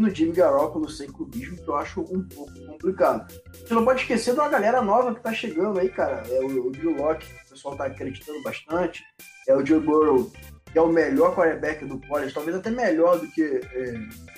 no 0.00 0.14
Jimmy 0.14 0.32
Garoppolo 0.32 0.88
sem 0.88 1.10
clubismo, 1.10 1.56
que 1.56 1.68
eu 1.68 1.76
acho 1.76 2.00
um 2.00 2.22
pouco 2.22 2.52
complicado. 2.66 3.32
Você 3.52 3.74
não 3.74 3.84
pode 3.84 4.00
esquecer 4.00 4.34
de 4.34 4.40
uma 4.40 4.48
galera 4.48 4.80
nova 4.82 5.14
que 5.14 5.22
tá 5.22 5.32
chegando 5.32 5.78
aí, 5.78 5.88
cara. 5.88 6.22
É 6.28 6.40
o, 6.40 6.68
o 6.68 6.70
Drew 6.70 6.96
Locke, 6.96 7.26
o 7.46 7.50
pessoal 7.50 7.76
tá 7.76 7.84
acreditando 7.84 8.42
bastante. 8.42 9.02
É 9.46 9.54
o 9.54 9.64
Joe 9.64 9.80
Burrow, 9.80 10.30
que 10.72 10.78
é 10.78 10.82
o 10.82 10.88
melhor 10.88 11.34
quarterback 11.34 11.84
do 11.84 12.00
college, 12.08 12.32
talvez 12.32 12.56
até 12.56 12.70
melhor 12.70 13.18
do 13.18 13.28
que 13.28 13.42
é, 13.42 13.94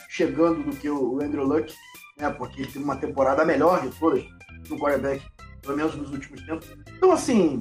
chegando 0.09 0.63
do 0.65 0.77
que 0.77 0.91
o 0.91 1.23
Andrew 1.23 1.45
Luck 1.45 1.73
né? 2.19 2.31
Porque 2.31 2.63
ele 2.63 2.71
teve 2.71 2.85
uma 2.85 2.97
temporada 2.97 3.45
melhor 3.45 3.83
de 3.83 3.91
todas 3.99 4.25
no 4.69 4.79
quarterback, 4.79 5.23
pelo 5.61 5.77
menos 5.77 5.95
nos 5.95 6.11
últimos 6.11 6.43
tempos. 6.43 6.69
Então, 6.97 7.13
assim, 7.13 7.59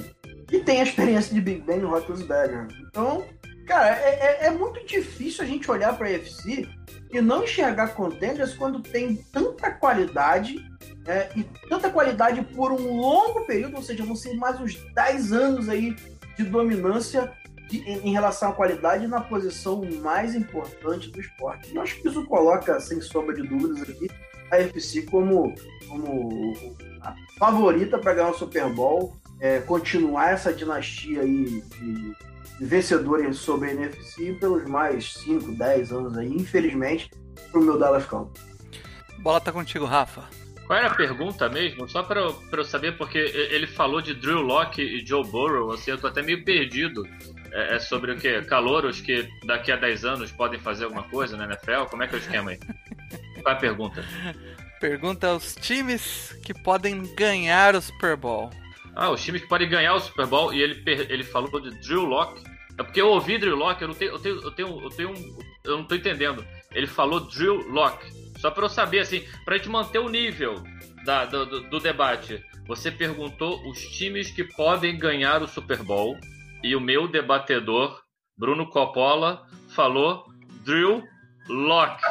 e 0.52 0.60
tem 0.60 0.82
a 0.82 0.84
experiência 0.84 1.34
de 1.34 1.42
Big 1.42 1.62
Ben 1.62 1.80
e 1.80 1.84
Roethlisberger. 1.84 2.68
Então, 2.88 3.26
Cara, 3.72 3.96
é, 3.96 4.44
é, 4.44 4.48
é 4.48 4.52
muito 4.52 4.86
difícil 4.86 5.44
a 5.46 5.48
gente 5.48 5.70
olhar 5.70 5.96
pra 5.98 6.10
UFC 6.10 6.68
e 7.12 7.22
não 7.22 7.44
enxergar 7.44 7.90
contenders 7.90 8.54
quando 8.54 8.80
tem 8.80 9.18
tanta 9.32 9.72
qualidade 9.72 10.66
é, 11.06 11.30
e 11.36 11.44
tanta 11.68 11.90
qualidade 11.90 12.42
por 12.56 12.72
um 12.72 13.00
longo 13.00 13.46
período, 13.46 13.78
ou 13.78 13.84
seja, 13.84 14.04
vão 14.04 14.16
ser 14.16 14.36
mais 14.36 14.60
uns 14.60 14.76
10 14.94 15.34
anos 15.34 15.70
aí 15.70 15.96
de 16.38 16.44
dominância 16.44 17.32
de, 17.70 17.80
em, 17.80 18.10
em, 18.10 18.12
relação 18.12 18.50
à 18.50 18.54
qualidade 18.54 19.08
na 19.08 19.22
posição 19.22 19.82
mais 20.02 20.36
importante 20.36 21.10
do 21.10 21.20
esporte. 21.20 21.74
Eu 21.74 21.82
acho 21.82 22.02
que 22.02 22.08
isso 22.08 22.26
coloca, 22.26 22.80
sem 22.80 23.02
sombra 23.02 23.36
de 23.36 23.48
dúvidas, 23.48 23.82
aqui, 23.82 24.10
a 24.52 24.58
UFC 24.58 25.04
como, 25.04 25.56
como 25.88 26.54
a 27.02 27.16
favorita 27.40 27.98
para 27.98 28.14
ganhar 28.14 28.30
o 28.30 28.38
Super 28.38 28.70
Bowl, 28.70 29.16
é, 29.40 29.60
continuar 29.60 30.34
essa 30.34 30.54
dinastia 30.54 31.22
aí 31.22 31.62
de 31.62 32.16
vencedores 32.66 33.38
sobre 33.38 33.70
a 33.70 33.74
NFC 33.74 34.34
pelos 34.40 34.66
mais 34.66 35.14
5, 35.14 35.52
10 35.54 35.92
anos 35.92 36.18
aí, 36.18 36.28
infelizmente, 36.28 37.10
para 37.52 37.60
o 37.60 37.64
meu 37.64 37.78
Dallas 37.78 38.06
Cowboys. 38.06 38.40
Bola 39.20 39.42
tá 39.42 39.52
contigo, 39.52 39.86
Rafa. 39.86 40.30
Qual 40.66 40.78
era 40.78 40.88
a 40.88 40.96
pergunta 40.96 41.50
mesmo? 41.50 41.90
Só 41.90 42.02
para 42.02 42.22
eu, 42.22 42.44
eu 42.52 42.64
saber, 42.64 42.98
porque 42.98 43.18
ele 43.18 43.68
falou 43.68 44.02
de 44.02 44.14
Drew 44.14 44.42
Locke 44.42 44.82
e 44.82 45.06
Joe 45.06 45.26
Burrow, 45.26 45.74
assim, 45.74 45.92
eu 45.92 45.98
tô 45.98 46.08
até 46.08 46.22
meio 46.22 46.46
perdido. 46.46 47.06
É, 47.52 47.76
é 47.76 47.80
sobre 47.80 48.14
o 48.14 48.18
quê? 48.18 48.42
Calouros 48.44 49.02
que 49.02 49.28
daqui 49.46 49.72
a 49.72 49.76
10 49.76 50.06
anos 50.06 50.32
podem 50.32 50.60
fazer 50.60 50.86
alguma 50.86 51.04
coisa 51.04 51.36
na 51.36 51.46
NFL? 51.46 51.90
Como 51.90 52.04
é 52.04 52.08
que 52.08 52.16
é 52.16 52.18
o 52.18 52.22
esquema 52.22 52.52
aí? 52.52 52.60
Qual 53.42 53.54
é 53.54 53.58
a 53.58 53.60
pergunta? 53.60 54.06
Pergunta 54.80 55.28
aos 55.28 55.56
times 55.56 56.34
que 56.44 56.54
podem 56.54 57.04
ganhar 57.16 57.76
o 57.76 57.82
Super 57.82 58.16
Bowl. 58.16 58.50
Ah, 58.96 59.10
os 59.10 59.22
times 59.24 59.42
que 59.42 59.48
podem 59.48 59.70
ganhar 59.70 59.94
o 59.94 60.00
Super 60.00 60.26
Bowl 60.26 60.54
e 60.54 60.62
ele, 60.62 60.82
ele 60.86 61.24
falou 61.24 61.60
de 61.60 61.72
Drew 61.82 62.06
Locke. 62.06 62.44
É 62.82 62.84
porque 62.84 63.00
eu 63.00 63.10
ouvi 63.10 63.38
Drew 63.38 63.56
Locke, 63.56 63.84
eu 63.84 63.90
não 63.90 63.94
tenho, 63.94 64.12
eu 64.12 64.20
tenho, 64.20 64.42
eu 64.42 64.52
tenho, 64.52 64.82
eu 64.82 64.90
tenho 64.90 65.10
um, 65.12 65.40
eu 65.64 65.78
não 65.78 65.86
tô 65.86 65.94
entendendo. 65.94 66.44
Ele 66.72 66.88
falou 66.88 67.20
Drew 67.20 67.70
Locke. 67.70 68.12
Só 68.40 68.50
para 68.50 68.66
eu 68.66 68.70
saber, 68.70 69.00
assim, 69.02 69.24
para 69.46 69.56
gente 69.56 69.70
manter 69.70 70.00
o 70.00 70.10
nível 70.10 70.56
da, 71.06 71.26
do, 71.26 71.46
do, 71.46 71.70
do, 71.70 71.80
debate. 71.80 72.44
Você 72.66 72.90
perguntou 72.90 73.62
os 73.70 73.80
times 73.80 74.32
que 74.32 74.44
podem 74.44 74.98
ganhar 74.98 75.44
o 75.44 75.48
Super 75.48 75.84
Bowl 75.84 76.18
e 76.64 76.76
o 76.76 76.82
meu 76.82 77.08
debatedor, 77.08 78.02
Bruno 78.36 78.68
Coppola, 78.68 79.46
falou 79.76 80.26
Drill 80.66 81.04
Lock. 81.48 82.02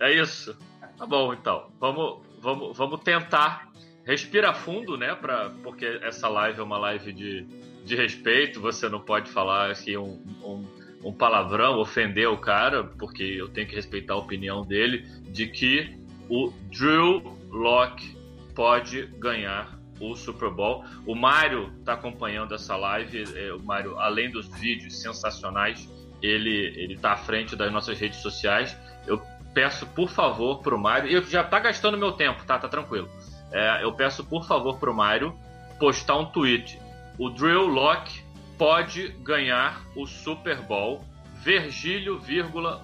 É 0.00 0.12
isso? 0.12 0.58
Tá 0.98 1.06
bom, 1.06 1.32
então. 1.32 1.70
Vamos, 1.78 2.26
vamos, 2.40 2.76
vamos 2.76 3.00
tentar. 3.02 3.68
Respira 4.04 4.52
fundo, 4.52 4.96
né? 4.96 5.14
Pra, 5.14 5.50
porque 5.62 6.00
essa 6.02 6.28
live 6.28 6.58
é 6.58 6.64
uma 6.64 6.78
live 6.78 7.12
de, 7.12 7.46
de 7.84 7.96
respeito. 7.96 8.60
Você 8.60 8.88
não 8.88 9.00
pode 9.00 9.30
falar 9.30 9.70
aqui 9.70 9.96
um, 9.96 10.22
um 10.42 10.82
um 11.04 11.12
palavrão, 11.12 11.78
ofender 11.78 12.28
o 12.28 12.38
cara, 12.38 12.84
porque 12.84 13.22
eu 13.22 13.48
tenho 13.48 13.66
que 13.66 13.74
respeitar 13.74 14.14
a 14.14 14.18
opinião 14.18 14.64
dele, 14.64 15.04
de 15.28 15.46
que 15.48 15.98
o 16.28 16.52
Drew 16.70 17.36
Locke 17.50 18.16
pode 18.54 19.06
ganhar 19.18 19.78
o 20.00 20.14
Super 20.14 20.50
Bowl. 20.50 20.84
O 21.06 21.14
Mário 21.14 21.72
está 21.78 21.94
acompanhando 21.94 22.54
essa 22.54 22.76
live. 22.76 23.24
É, 23.36 23.52
o 23.52 23.60
Mário, 23.60 23.98
além 23.98 24.30
dos 24.30 24.46
vídeos 24.48 25.00
sensacionais, 25.00 25.88
ele 26.22 26.72
ele 26.76 26.94
está 26.94 27.12
à 27.12 27.16
frente 27.16 27.56
das 27.56 27.72
nossas 27.72 27.98
redes 27.98 28.18
sociais. 28.18 28.76
Eu 29.06 29.20
peço 29.52 29.86
por 29.88 30.08
favor 30.08 30.62
para 30.62 30.74
o 30.74 30.78
Mário, 30.78 31.10
eu 31.10 31.22
já 31.24 31.42
está 31.42 31.58
gastando 31.58 31.98
meu 31.98 32.12
tempo, 32.12 32.44
tá? 32.44 32.58
Tá 32.58 32.68
tranquilo. 32.68 33.08
É, 33.50 33.84
eu 33.84 33.92
peço 33.92 34.24
por 34.24 34.44
favor 34.46 34.78
para 34.78 34.90
o 34.90 34.94
Mário 34.94 35.36
postar 35.78 36.16
um 36.16 36.26
tweet. 36.26 36.80
O 37.18 37.30
Drew 37.30 37.66
Locke 37.66 38.22
pode 38.58 39.08
ganhar 39.22 39.84
o 39.96 40.06
Super 40.06 40.60
Bowl 40.62 41.04
Virgílio, 41.42 42.20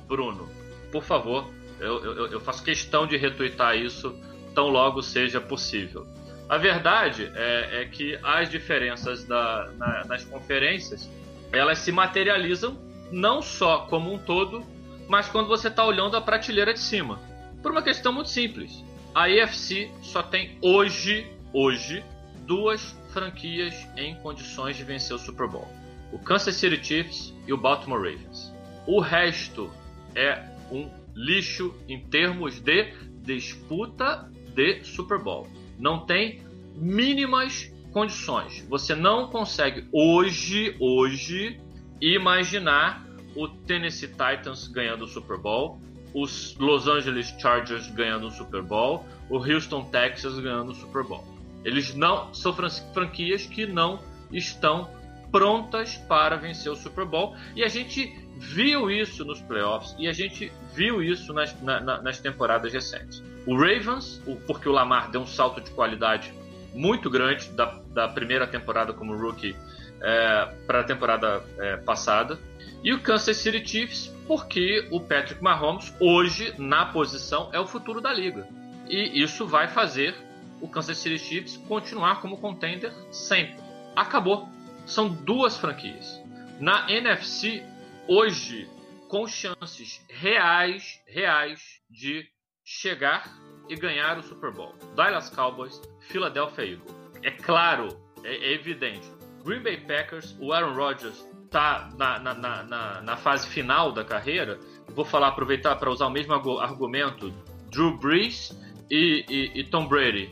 Bruno. 0.06 0.48
Por 0.90 1.02
favor, 1.02 1.48
eu, 1.78 2.04
eu, 2.04 2.26
eu, 2.26 2.40
faço 2.40 2.62
questão 2.64 3.06
de 3.06 3.16
retweetar 3.16 3.76
isso 3.76 4.14
tão 4.54 4.68
logo 4.68 5.02
seja 5.02 5.40
possível. 5.40 6.06
A 6.48 6.56
verdade 6.56 7.30
é, 7.34 7.82
é 7.82 7.84
que 7.84 8.18
as 8.22 8.50
diferenças 8.50 9.24
da, 9.24 9.70
na, 9.76 10.04
nas 10.06 10.24
conferências 10.24 11.08
elas 11.52 11.78
se 11.78 11.92
materializam 11.92 12.76
não 13.12 13.40
só 13.40 13.86
como 13.86 14.12
um 14.12 14.18
todo, 14.18 14.64
mas 15.08 15.28
quando 15.28 15.46
você 15.46 15.68
está 15.68 15.84
olhando 15.84 16.16
a 16.16 16.20
prateleira 16.20 16.74
de 16.74 16.80
cima. 16.80 17.20
Por 17.62 17.70
uma 17.70 17.82
questão 17.82 18.12
muito 18.12 18.28
simples. 18.28 18.84
A 19.14 19.28
EFC 19.30 19.90
só 20.02 20.22
tem 20.22 20.58
hoje, 20.62 21.30
hoje, 21.52 22.04
duas 22.48 22.96
franquias 23.12 23.86
em 23.96 24.16
condições 24.16 24.76
de 24.76 24.82
vencer 24.82 25.14
o 25.14 25.18
Super 25.18 25.46
Bowl: 25.46 25.68
o 26.10 26.18
Kansas 26.18 26.56
City 26.56 26.82
Chiefs 26.82 27.34
e 27.46 27.52
o 27.52 27.56
Baltimore 27.56 28.00
Ravens. 28.00 28.52
O 28.86 29.00
resto 29.00 29.70
é 30.16 30.42
um 30.72 30.90
lixo 31.14 31.74
em 31.86 32.00
termos 32.00 32.58
de 32.58 32.94
disputa 33.22 34.30
de 34.54 34.82
Super 34.82 35.18
Bowl. 35.18 35.46
Não 35.78 36.06
tem 36.06 36.42
mínimas 36.74 37.70
condições. 37.92 38.66
Você 38.68 38.94
não 38.94 39.28
consegue 39.28 39.86
hoje, 39.92 40.74
hoje, 40.80 41.60
imaginar 42.00 43.06
o 43.36 43.46
Tennessee 43.48 44.08
Titans 44.08 44.68
ganhando 44.68 45.04
o 45.04 45.06
Super 45.06 45.36
Bowl, 45.36 45.80
os 46.14 46.56
Los 46.58 46.88
Angeles 46.88 47.34
Chargers 47.38 47.90
ganhando 47.90 48.28
o 48.28 48.30
Super 48.30 48.62
Bowl, 48.62 49.04
o 49.28 49.36
Houston 49.36 49.84
Texas 49.84 50.38
ganhando 50.38 50.72
o 50.72 50.74
Super 50.74 51.04
Bowl. 51.04 51.37
Eles 51.68 51.94
não 51.94 52.32
são 52.32 52.54
franquias 52.94 53.44
que 53.44 53.66
não 53.66 54.00
estão 54.32 54.88
prontas 55.30 55.96
para 56.08 56.36
vencer 56.36 56.72
o 56.72 56.76
Super 56.76 57.04
Bowl. 57.04 57.36
E 57.54 57.62
a 57.62 57.68
gente 57.68 58.10
viu 58.38 58.90
isso 58.90 59.22
nos 59.24 59.42
playoffs 59.42 59.94
e 59.98 60.08
a 60.08 60.12
gente 60.12 60.50
viu 60.74 61.02
isso 61.02 61.34
nas, 61.34 61.60
na, 61.60 62.00
nas 62.00 62.18
temporadas 62.18 62.72
recentes. 62.72 63.22
O 63.46 63.54
Ravens, 63.54 64.22
porque 64.46 64.66
o 64.66 64.72
Lamar 64.72 65.10
deu 65.10 65.20
um 65.20 65.26
salto 65.26 65.60
de 65.60 65.70
qualidade 65.72 66.32
muito 66.74 67.10
grande 67.10 67.50
da, 67.50 67.78
da 67.92 68.08
primeira 68.08 68.46
temporada 68.46 68.94
como 68.94 69.14
rookie 69.14 69.54
é, 70.00 70.48
para 70.66 70.80
a 70.80 70.84
temporada 70.84 71.42
é, 71.58 71.76
passada, 71.76 72.38
e 72.82 72.94
o 72.94 73.00
Kansas 73.00 73.36
City 73.36 73.66
Chiefs, 73.66 74.06
porque 74.26 74.86
o 74.90 75.00
Patrick 75.00 75.42
Mahomes 75.42 75.92
hoje 76.00 76.54
na 76.56 76.86
posição 76.86 77.50
é 77.52 77.60
o 77.60 77.66
futuro 77.66 78.00
da 78.00 78.12
liga. 78.12 78.46
E 78.88 79.20
isso 79.22 79.46
vai 79.46 79.68
fazer 79.68 80.14
o 80.60 80.68
Kansas 80.68 80.98
City 80.98 81.18
Chiefs 81.18 81.56
continuar 81.68 82.20
como 82.20 82.38
contender 82.38 82.92
sempre. 83.10 83.56
Acabou. 83.94 84.48
São 84.86 85.08
duas 85.08 85.56
franquias. 85.56 86.22
Na 86.60 86.90
NFC, 86.90 87.62
hoje, 88.06 88.68
com 89.08 89.26
chances 89.26 90.04
reais, 90.08 91.00
reais 91.06 91.80
de 91.90 92.26
chegar 92.64 93.28
e 93.68 93.76
ganhar 93.76 94.18
o 94.18 94.22
Super 94.22 94.52
Bowl. 94.52 94.74
Dallas 94.94 95.30
Cowboys, 95.30 95.80
Philadelphia 96.00 96.64
Eagles. 96.64 96.94
É 97.22 97.30
claro, 97.30 97.88
é, 98.24 98.34
é 98.34 98.52
evidente. 98.54 99.06
Green 99.44 99.62
Bay 99.62 99.78
Packers, 99.78 100.36
o 100.40 100.52
Aaron 100.52 100.74
Rodgers 100.74 101.26
está 101.44 101.90
na, 101.96 102.18
na, 102.18 102.34
na, 102.34 103.02
na, 103.02 103.16
fase 103.16 103.48
final 103.48 103.92
da 103.92 104.04
carreira. 104.04 104.58
Vou 104.88 105.04
falar, 105.04 105.28
aproveitar 105.28 105.76
para 105.76 105.90
usar 105.90 106.06
o 106.06 106.10
mesmo 106.10 106.34
argumento. 106.34 107.30
Drew 107.70 107.96
Brees 107.98 108.58
e, 108.90 109.24
e, 109.28 109.60
e 109.60 109.64
Tom 109.64 109.86
Brady 109.86 110.28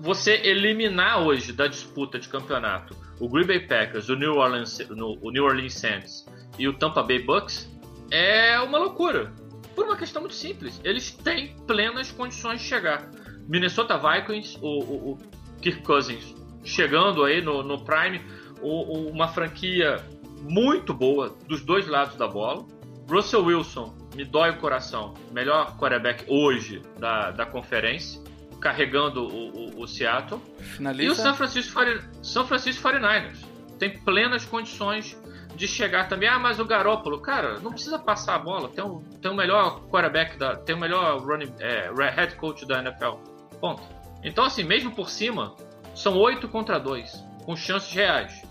você 0.00 0.40
eliminar 0.44 1.22
hoje 1.22 1.52
da 1.52 1.66
disputa 1.66 2.18
de 2.18 2.28
campeonato 2.28 2.96
o 3.18 3.28
Green 3.28 3.46
Bay 3.46 3.60
Packers, 3.60 4.08
o 4.08 4.14
New 4.14 4.34
Orleans, 4.34 4.78
o 4.90 5.30
New 5.30 5.44
Orleans 5.44 5.74
Saints 5.74 6.26
e 6.58 6.68
o 6.68 6.74
Tampa 6.74 7.02
Bay 7.02 7.20
Bucks 7.20 7.70
é 8.10 8.58
uma 8.60 8.78
loucura. 8.78 9.32
Por 9.74 9.84
uma 9.84 9.96
questão 9.96 10.22
muito 10.22 10.34
simples. 10.34 10.80
Eles 10.84 11.10
têm 11.10 11.54
plenas 11.66 12.10
condições 12.10 12.60
de 12.60 12.66
chegar. 12.66 13.10
Minnesota 13.48 13.98
Vikings, 13.98 14.58
o, 14.60 14.66
o, 14.66 15.12
o 15.12 15.18
Kirk 15.60 15.82
Cousins 15.82 16.34
chegando 16.64 17.24
aí 17.24 17.40
no, 17.40 17.62
no 17.62 17.84
Prime, 17.84 18.20
o, 18.60 19.08
uma 19.10 19.28
franquia 19.28 19.96
muito 20.42 20.92
boa 20.92 21.34
dos 21.46 21.62
dois 21.62 21.86
lados 21.86 22.16
da 22.16 22.26
bola. 22.26 22.66
Russell 23.08 23.44
Wilson, 23.44 23.94
me 24.16 24.24
dói 24.24 24.50
o 24.50 24.56
coração, 24.58 25.14
melhor 25.30 25.76
quarterback 25.78 26.24
hoje 26.28 26.82
da, 26.98 27.30
da 27.30 27.46
conferência 27.46 28.25
carregando 28.66 29.22
o, 29.22 29.78
o, 29.78 29.82
o 29.82 29.86
Seattle. 29.86 30.42
Finaliza. 30.58 31.04
E 31.04 31.08
o 31.08 31.14
San 31.14 31.34
Francisco, 31.34 31.80
San 32.20 32.44
Francisco 32.46 32.88
49ers. 32.88 33.38
Tem 33.78 33.96
plenas 33.96 34.44
condições 34.44 35.16
de 35.54 35.68
chegar 35.68 36.08
também. 36.08 36.28
Ah, 36.28 36.40
mas 36.40 36.58
o 36.58 36.64
Garópolo, 36.64 37.20
cara, 37.20 37.60
não 37.60 37.70
precisa 37.70 37.96
passar 37.96 38.34
a 38.34 38.38
bola. 38.40 38.68
Tem, 38.68 38.82
um, 38.82 38.98
tem 39.22 39.30
o 39.30 39.36
melhor 39.36 39.82
quarterback, 39.88 40.36
da, 40.36 40.56
tem 40.56 40.74
o 40.74 40.80
melhor 40.80 41.20
running, 41.20 41.54
é, 41.60 41.92
head 42.10 42.34
coach 42.34 42.66
da 42.66 42.80
NFL. 42.80 43.18
Ponto. 43.60 43.82
Então, 44.24 44.44
assim, 44.44 44.64
mesmo 44.64 44.90
por 44.90 45.10
cima, 45.10 45.54
são 45.94 46.16
8 46.16 46.48
contra 46.48 46.80
2, 46.80 47.24
com 47.44 47.54
chances 47.54 47.92
reais. 47.92 48.42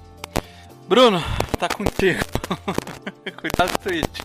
Bruno, 0.87 1.21
tá 1.59 1.67
contigo. 1.67 2.21
Cuidado 3.35 3.71
do 3.73 3.79
tweet. 3.79 4.21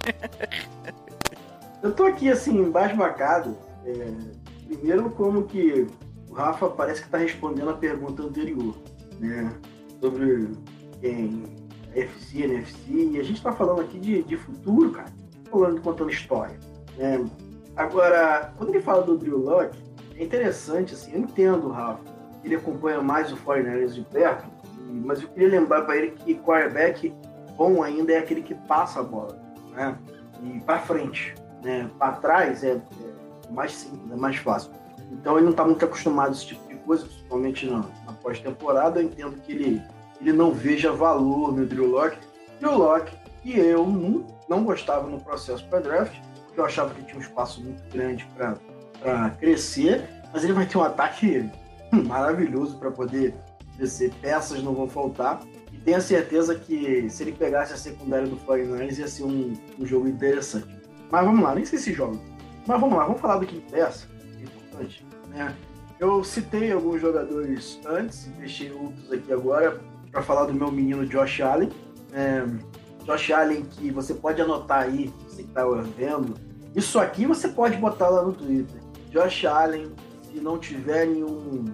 Eu 1.83 1.92
tô 1.92 2.05
aqui, 2.05 2.31
assim, 2.31 2.57
embasbacado. 2.57 3.59
É 3.85 4.39
Primeiro, 4.70 5.11
como 5.11 5.42
que 5.42 5.88
o 6.30 6.33
Rafa 6.33 6.68
parece 6.68 7.00
que 7.00 7.09
está 7.09 7.18
respondendo 7.18 7.70
a 7.70 7.74
pergunta 7.74 8.22
anterior, 8.22 8.76
né? 9.18 9.52
Sobre 10.00 10.48
quem 11.00 11.42
FC 11.92 12.44
NFC, 12.44 12.92
e 12.92 13.18
a 13.18 13.22
gente 13.24 13.42
tá 13.42 13.50
falando 13.50 13.80
aqui 13.80 13.98
de, 13.98 14.22
de 14.22 14.37
futuro, 14.37 14.92
cara. 14.92 15.12
Falando, 15.50 15.80
contando 15.80 16.11
história. 16.11 16.56
Né? 16.96 17.28
Agora, 17.74 18.54
quando 18.56 18.70
ele 18.70 18.80
fala 18.80 19.02
do 19.02 19.18
Drew 19.18 19.38
Luck, 19.38 19.76
é 20.16 20.22
interessante, 20.22 20.94
assim, 20.94 21.14
eu 21.14 21.20
entendo, 21.20 21.68
Rafa, 21.68 22.04
ele 22.44 22.54
acompanha 22.54 23.02
mais 23.02 23.33
o 23.33 23.37
49ers 23.37 23.94
de 23.94 24.02
perto, 24.02 24.46
mas 24.87 25.20
eu 25.20 25.28
queria 25.30 25.48
lembrar 25.48 25.83
para 25.83 25.96
ele 25.96 26.12
que 26.12 26.37
quarterback 26.37 27.12
bom 27.56 27.83
ainda 27.83 28.12
é 28.12 28.18
aquele 28.18 28.42
que 28.42 28.54
passa 28.54 29.00
a 29.00 29.02
bola, 29.02 29.37
né? 29.72 29.98
E 30.44 30.61
para 30.61 30.78
frente, 30.78 31.35
né? 31.64 31.90
Para 31.98 32.12
trás 32.12 32.62
é, 32.62 32.74
é, 32.74 32.80
mais 33.50 33.72
simples, 33.72 34.12
é 34.12 34.16
mais 34.16 34.36
fácil. 34.36 34.70
Então 35.10 35.36
ele 35.36 35.44
não 35.44 35.50
está 35.50 35.64
muito 35.64 35.84
acostumado 35.84 36.28
a 36.28 36.32
esse 36.32 36.46
tipo 36.46 36.68
de 36.68 36.76
coisa, 36.76 37.04
principalmente 37.04 37.66
na, 37.66 37.78
na 38.06 38.12
pós-temporada. 38.22 39.00
Eu 39.00 39.06
entendo 39.06 39.40
que 39.42 39.52
ele, 39.52 39.82
ele 40.20 40.32
não 40.32 40.52
veja 40.52 40.92
valor 40.92 41.52
no 41.52 41.66
Drew 41.66 41.86
Locke. 41.86 42.18
Drew 42.60 42.76
Locke, 42.76 43.12
que 43.42 43.58
eu 43.58 43.86
não, 43.86 44.26
não 44.48 44.64
gostava 44.64 45.08
no 45.08 45.20
processo 45.20 45.66
para 45.68 45.80
draft, 45.80 46.14
porque 46.46 46.60
eu 46.60 46.64
achava 46.64 46.94
que 46.94 47.02
tinha 47.02 47.16
um 47.16 47.20
espaço 47.20 47.62
muito 47.62 47.82
grande 47.92 48.26
para 48.34 49.30
crescer, 49.30 50.08
mas 50.32 50.44
ele 50.44 50.52
vai 50.52 50.66
ter 50.66 50.78
um 50.78 50.82
ataque 50.82 51.48
maravilhoso 51.90 52.76
para 52.78 52.90
poder 52.90 53.34
crescer. 53.76 54.12
Peças 54.20 54.62
não 54.62 54.74
vão 54.74 54.88
faltar. 54.88 55.40
E 55.72 55.78
tenho 55.78 56.00
certeza 56.00 56.54
que 56.54 57.08
se 57.08 57.22
ele 57.22 57.32
pegasse 57.32 57.72
a 57.72 57.76
secundária 57.76 58.26
do 58.26 58.36
49 58.36 59.00
ia 59.00 59.08
ser 59.08 59.24
um, 59.24 59.54
um 59.78 59.86
jogo 59.86 60.08
interessante. 60.08 60.68
Mas 61.10 61.24
vamos 61.24 61.42
lá, 61.42 61.54
nem 61.54 61.64
sei 61.64 61.78
se 61.78 61.92
joga. 61.92 62.18
Mas 62.66 62.81
vamos 62.81 62.96
lá, 62.96 63.05
vamos 63.05 63.20
falar 63.20 63.38
do 63.38 63.46
que 63.46 63.57
interessa, 63.57 64.07
é 64.38 64.42
importante. 64.42 65.07
Né? 65.29 65.55
Eu 65.99 66.25
citei 66.25 66.73
alguns 66.73 67.01
jogadores 67.01 67.79
antes 67.87 68.25
deixei 68.38 68.73
outros 68.73 69.12
aqui 69.12 69.33
agora 69.33 69.81
para 70.11 70.23
falar 70.23 70.46
do 70.46 70.55
meu 70.55 70.70
menino 70.70 71.07
Josh 71.07 71.40
Allen. 71.40 71.70
É, 72.12 72.44
Josh 73.05 73.31
Allen, 73.31 73.62
que 73.64 73.90
você 73.90 74.14
pode 74.14 74.40
anotar 74.40 74.85
aí, 74.85 75.12
você 75.29 75.42
que 75.42 75.49
está 75.49 75.64
vendo. 75.96 76.35
Isso 76.75 76.99
aqui 76.99 77.27
você 77.27 77.49
pode 77.49 77.77
botar 77.77 78.09
lá 78.09 78.23
no 78.23 78.33
Twitter. 78.33 78.81
Josh 79.11 79.44
Allen, 79.44 79.92
se 80.23 80.40
não 80.40 80.59
tiver 80.59 81.07
nenhum 81.07 81.66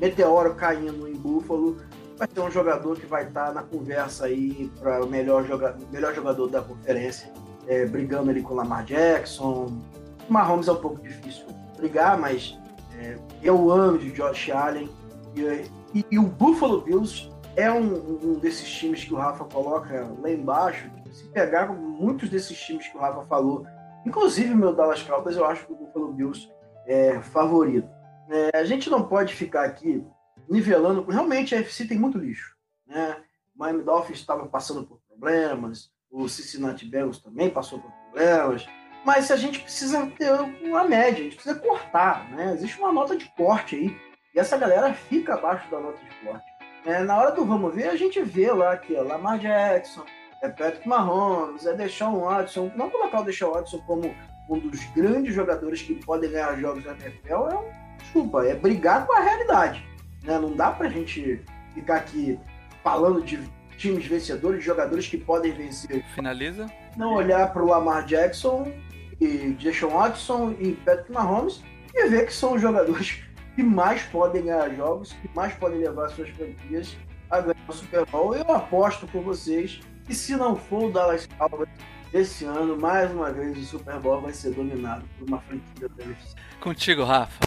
meteoro 0.00 0.54
caindo 0.54 1.08
em 1.08 1.14
Buffalo, 1.14 1.76
vai 2.18 2.28
ter 2.28 2.40
um 2.40 2.50
jogador 2.50 2.98
que 2.98 3.06
vai 3.06 3.28
estar 3.28 3.46
tá 3.46 3.52
na 3.52 3.62
conversa 3.62 4.26
aí 4.26 4.70
para 4.78 5.04
o 5.04 5.08
melhor, 5.08 5.46
joga 5.46 5.76
melhor 5.90 6.14
jogador 6.14 6.48
da 6.48 6.60
conferência, 6.60 7.32
é, 7.66 7.86
brigando 7.86 8.30
ali 8.30 8.42
com 8.42 8.54
Lamar 8.54 8.84
Jackson. 8.84 9.78
O 10.30 10.32
Mahomes 10.32 10.68
é 10.68 10.72
um 10.72 10.76
pouco 10.76 11.02
difícil 11.02 11.44
brigar, 11.76 12.16
mas 12.16 12.56
é, 12.96 13.18
eu 13.42 13.68
amo 13.68 13.98
de 13.98 14.12
Josh 14.12 14.48
Allen. 14.50 14.88
E, 15.34 15.98
e, 15.98 16.06
e, 16.08 16.18
o 16.20 16.22
Buffalo 16.22 16.82
Bills 16.82 17.28
é 17.56 17.68
um, 17.68 17.94
um, 18.22 18.38
desses 18.38 18.70
times 18.70 19.02
que 19.02 19.12
o 19.12 19.16
Rafa 19.16 19.44
coloca 19.44 20.08
lá 20.20 20.30
embaixo. 20.30 20.88
Se 21.10 21.24
pegar 21.30 21.72
muitos 21.72 22.30
desses 22.30 22.56
times 22.56 22.86
que 22.86 22.96
o 22.96 23.00
Rafa 23.00 23.22
falou, 23.22 23.66
inclusive 24.06 24.54
o 24.54 24.56
meu 24.56 24.72
Dallas 24.72 25.02
Cowboys, 25.02 25.36
eu 25.36 25.44
acho 25.44 25.66
que 25.66 25.72
o 25.72 25.76
Buffalo 25.76 26.12
Bills 26.12 26.48
é 26.86 27.18
favorito. 27.20 27.88
É, 28.28 28.56
a 28.56 28.64
gente 28.64 28.88
não 28.88 29.02
pode 29.08 29.34
ficar 29.34 29.64
aqui 29.64 30.06
nivelando. 30.48 31.02
Realmente 31.10 31.56
a 31.56 31.58
FC 31.58 31.88
tem 31.88 31.98
muito 31.98 32.18
lixo. 32.18 32.54
Né? 32.86 33.16
O 33.52 33.58
Miami 33.58 33.82
Dolphins 33.82 34.20
estava 34.20 34.46
passando 34.46 34.86
por 34.86 35.00
problemas, 35.08 35.90
o 36.08 36.28
Cincinnati 36.28 36.86
Bengals 36.86 37.20
também 37.20 37.50
passou 37.50 37.80
por 37.80 37.90
problemas. 37.90 38.64
Mas 39.04 39.30
a 39.30 39.36
gente 39.36 39.60
precisa 39.60 40.06
ter 40.18 40.30
uma 40.62 40.84
média, 40.84 41.20
a 41.20 41.24
gente 41.24 41.36
precisa 41.36 41.58
cortar. 41.58 42.28
Né? 42.30 42.52
Existe 42.54 42.78
uma 42.78 42.92
nota 42.92 43.16
de 43.16 43.26
corte 43.36 43.76
aí. 43.76 43.96
E 44.34 44.38
essa 44.38 44.56
galera 44.56 44.92
fica 44.92 45.34
abaixo 45.34 45.70
da 45.70 45.80
nota 45.80 45.98
de 45.98 46.26
corte. 46.26 46.44
É, 46.84 47.02
na 47.02 47.18
hora 47.18 47.32
do 47.32 47.44
vamos 47.44 47.74
ver, 47.74 47.88
a 47.88 47.96
gente 47.96 48.22
vê 48.22 48.50
lá 48.52 48.76
que 48.76 48.94
é 48.94 49.00
Lamar 49.00 49.38
Jackson, 49.38 50.04
é 50.42 50.48
Patrick 50.48 50.88
Mahomes, 50.88 51.66
é 51.66 51.74
Deshaun 51.74 52.20
Watson. 52.20 52.70
Não 52.74 52.88
colocar 52.88 53.20
o 53.20 53.24
Deshaun 53.24 53.52
Watson 53.52 53.78
como 53.86 54.14
um 54.48 54.58
dos 54.58 54.84
grandes 54.94 55.34
jogadores 55.34 55.82
que 55.82 55.94
podem 55.94 56.30
ganhar 56.30 56.58
jogos 56.58 56.84
da 56.84 56.92
NFL 56.92 57.48
é 57.50 57.54
um 57.54 57.80
desculpa, 57.98 58.44
é 58.44 58.54
brigar 58.54 59.06
com 59.06 59.12
a 59.12 59.20
realidade. 59.20 59.84
Né? 60.24 60.38
Não 60.38 60.54
dá 60.54 60.70
pra 60.70 60.88
gente 60.88 61.42
ficar 61.74 61.96
aqui 61.96 62.38
falando 62.82 63.22
de 63.22 63.38
times 63.80 64.04
vencedores, 64.04 64.62
jogadores 64.62 65.08
que 65.08 65.16
podem 65.16 65.52
vencer. 65.52 66.04
Finaliza. 66.14 66.70
Não 66.96 67.14
olhar 67.14 67.50
para 67.52 67.62
o 67.62 67.66
Lamar 67.66 68.04
Jackson 68.04 68.70
e 69.20 69.54
Jason 69.58 69.88
Watson 69.88 70.54
e 70.60 70.72
Patrick 70.84 71.10
Mahomes 71.10 71.62
e 71.94 72.08
ver 72.08 72.26
que 72.26 72.32
são 72.32 72.54
os 72.54 72.60
jogadores 72.60 73.22
que 73.56 73.62
mais 73.62 74.02
podem 74.02 74.44
ganhar 74.44 74.68
jogos, 74.76 75.12
que 75.14 75.28
mais 75.34 75.54
podem 75.54 75.78
levar 75.78 76.10
suas 76.10 76.28
franquias 76.30 76.94
a 77.30 77.40
ganhar 77.40 77.56
o 77.66 77.72
Super 77.72 78.04
Bowl. 78.06 78.34
Eu 78.34 78.52
aposto 78.52 79.06
com 79.08 79.22
vocês 79.22 79.80
que 80.04 80.14
se 80.14 80.36
não 80.36 80.56
for 80.56 80.84
o 80.84 80.92
Dallas 80.92 81.26
Cowboys 81.38 81.68
esse 82.12 82.44
ano, 82.44 82.76
mais 82.76 83.10
uma 83.12 83.32
vez, 83.32 83.56
o 83.56 83.64
Super 83.64 83.98
Bowl 84.00 84.20
vai 84.20 84.32
ser 84.32 84.50
dominado 84.50 85.04
por 85.16 85.28
uma 85.28 85.40
franquia 85.40 85.88
da 85.88 86.04
UFC. 86.04 86.34
Contigo, 86.60 87.04
Rafa. 87.04 87.38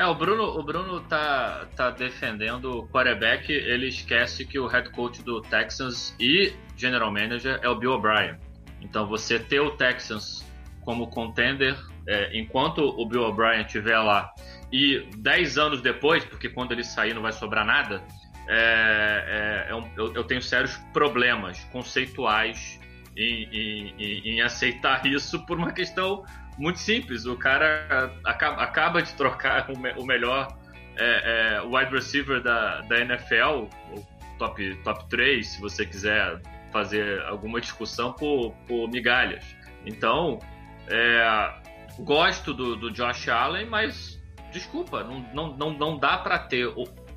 É, 0.00 0.06
o 0.06 0.14
Bruno, 0.14 0.44
o 0.44 0.62
Bruno 0.62 1.00
tá, 1.02 1.66
tá 1.76 1.90
defendendo 1.90 2.78
o 2.78 2.88
quarterback, 2.88 3.52
ele 3.52 3.88
esquece 3.88 4.46
que 4.46 4.58
o 4.58 4.66
head 4.66 4.88
coach 4.92 5.22
do 5.22 5.42
Texans 5.42 6.16
e 6.18 6.54
general 6.74 7.12
manager 7.12 7.60
é 7.62 7.68
o 7.68 7.74
Bill 7.74 7.92
O'Brien. 7.92 8.38
Então 8.80 9.06
você 9.06 9.38
ter 9.38 9.60
o 9.60 9.72
Texans 9.72 10.42
como 10.86 11.08
contender, 11.08 11.76
é, 12.08 12.34
enquanto 12.34 12.78
o 12.78 13.06
Bill 13.06 13.24
O'Brien 13.24 13.60
estiver 13.60 13.98
lá, 13.98 14.32
e 14.72 15.06
10 15.18 15.58
anos 15.58 15.82
depois, 15.82 16.24
porque 16.24 16.48
quando 16.48 16.72
ele 16.72 16.82
sair 16.82 17.12
não 17.12 17.20
vai 17.20 17.32
sobrar 17.32 17.66
nada, 17.66 18.02
é, 18.48 19.66
é, 19.68 19.70
é 19.70 19.72
eu, 19.98 20.14
eu, 20.14 20.24
tenho 20.24 20.40
sérios 20.40 20.78
problemas 20.94 21.62
conceituais 21.64 22.80
em, 23.14 23.44
em, 23.52 23.94
em, 23.98 24.28
em 24.30 24.40
aceitar 24.40 25.04
isso 25.04 25.44
por 25.44 25.58
uma 25.58 25.72
questão 25.72 26.24
muito 26.60 26.78
simples. 26.78 27.24
O 27.24 27.36
cara 27.36 28.12
acaba, 28.24 28.62
acaba 28.62 29.02
de 29.02 29.14
trocar 29.14 29.68
o, 29.72 29.78
me, 29.78 29.92
o 29.92 30.04
melhor 30.04 30.56
é, 30.96 31.56
é, 31.56 31.62
wide 31.62 31.92
receiver 31.92 32.42
da, 32.42 32.82
da 32.82 33.00
NFL, 33.00 33.66
o 33.96 34.06
top, 34.38 34.74
top 34.84 35.08
3, 35.08 35.46
se 35.46 35.60
você 35.60 35.86
quiser 35.86 36.40
fazer 36.70 37.20
alguma 37.22 37.60
discussão 37.60 38.12
por, 38.12 38.52
por 38.68 38.88
migalhas. 38.88 39.44
Então, 39.86 40.38
é, 40.88 41.54
gosto 41.98 42.52
do, 42.52 42.76
do 42.76 42.90
Josh 42.92 43.28
Allen, 43.28 43.66
mas 43.66 44.20
desculpa, 44.52 45.02
não, 45.02 45.20
não, 45.32 45.56
não, 45.56 45.72
não 45.72 45.98
dá 45.98 46.18
para 46.18 46.38
ter. 46.38 46.66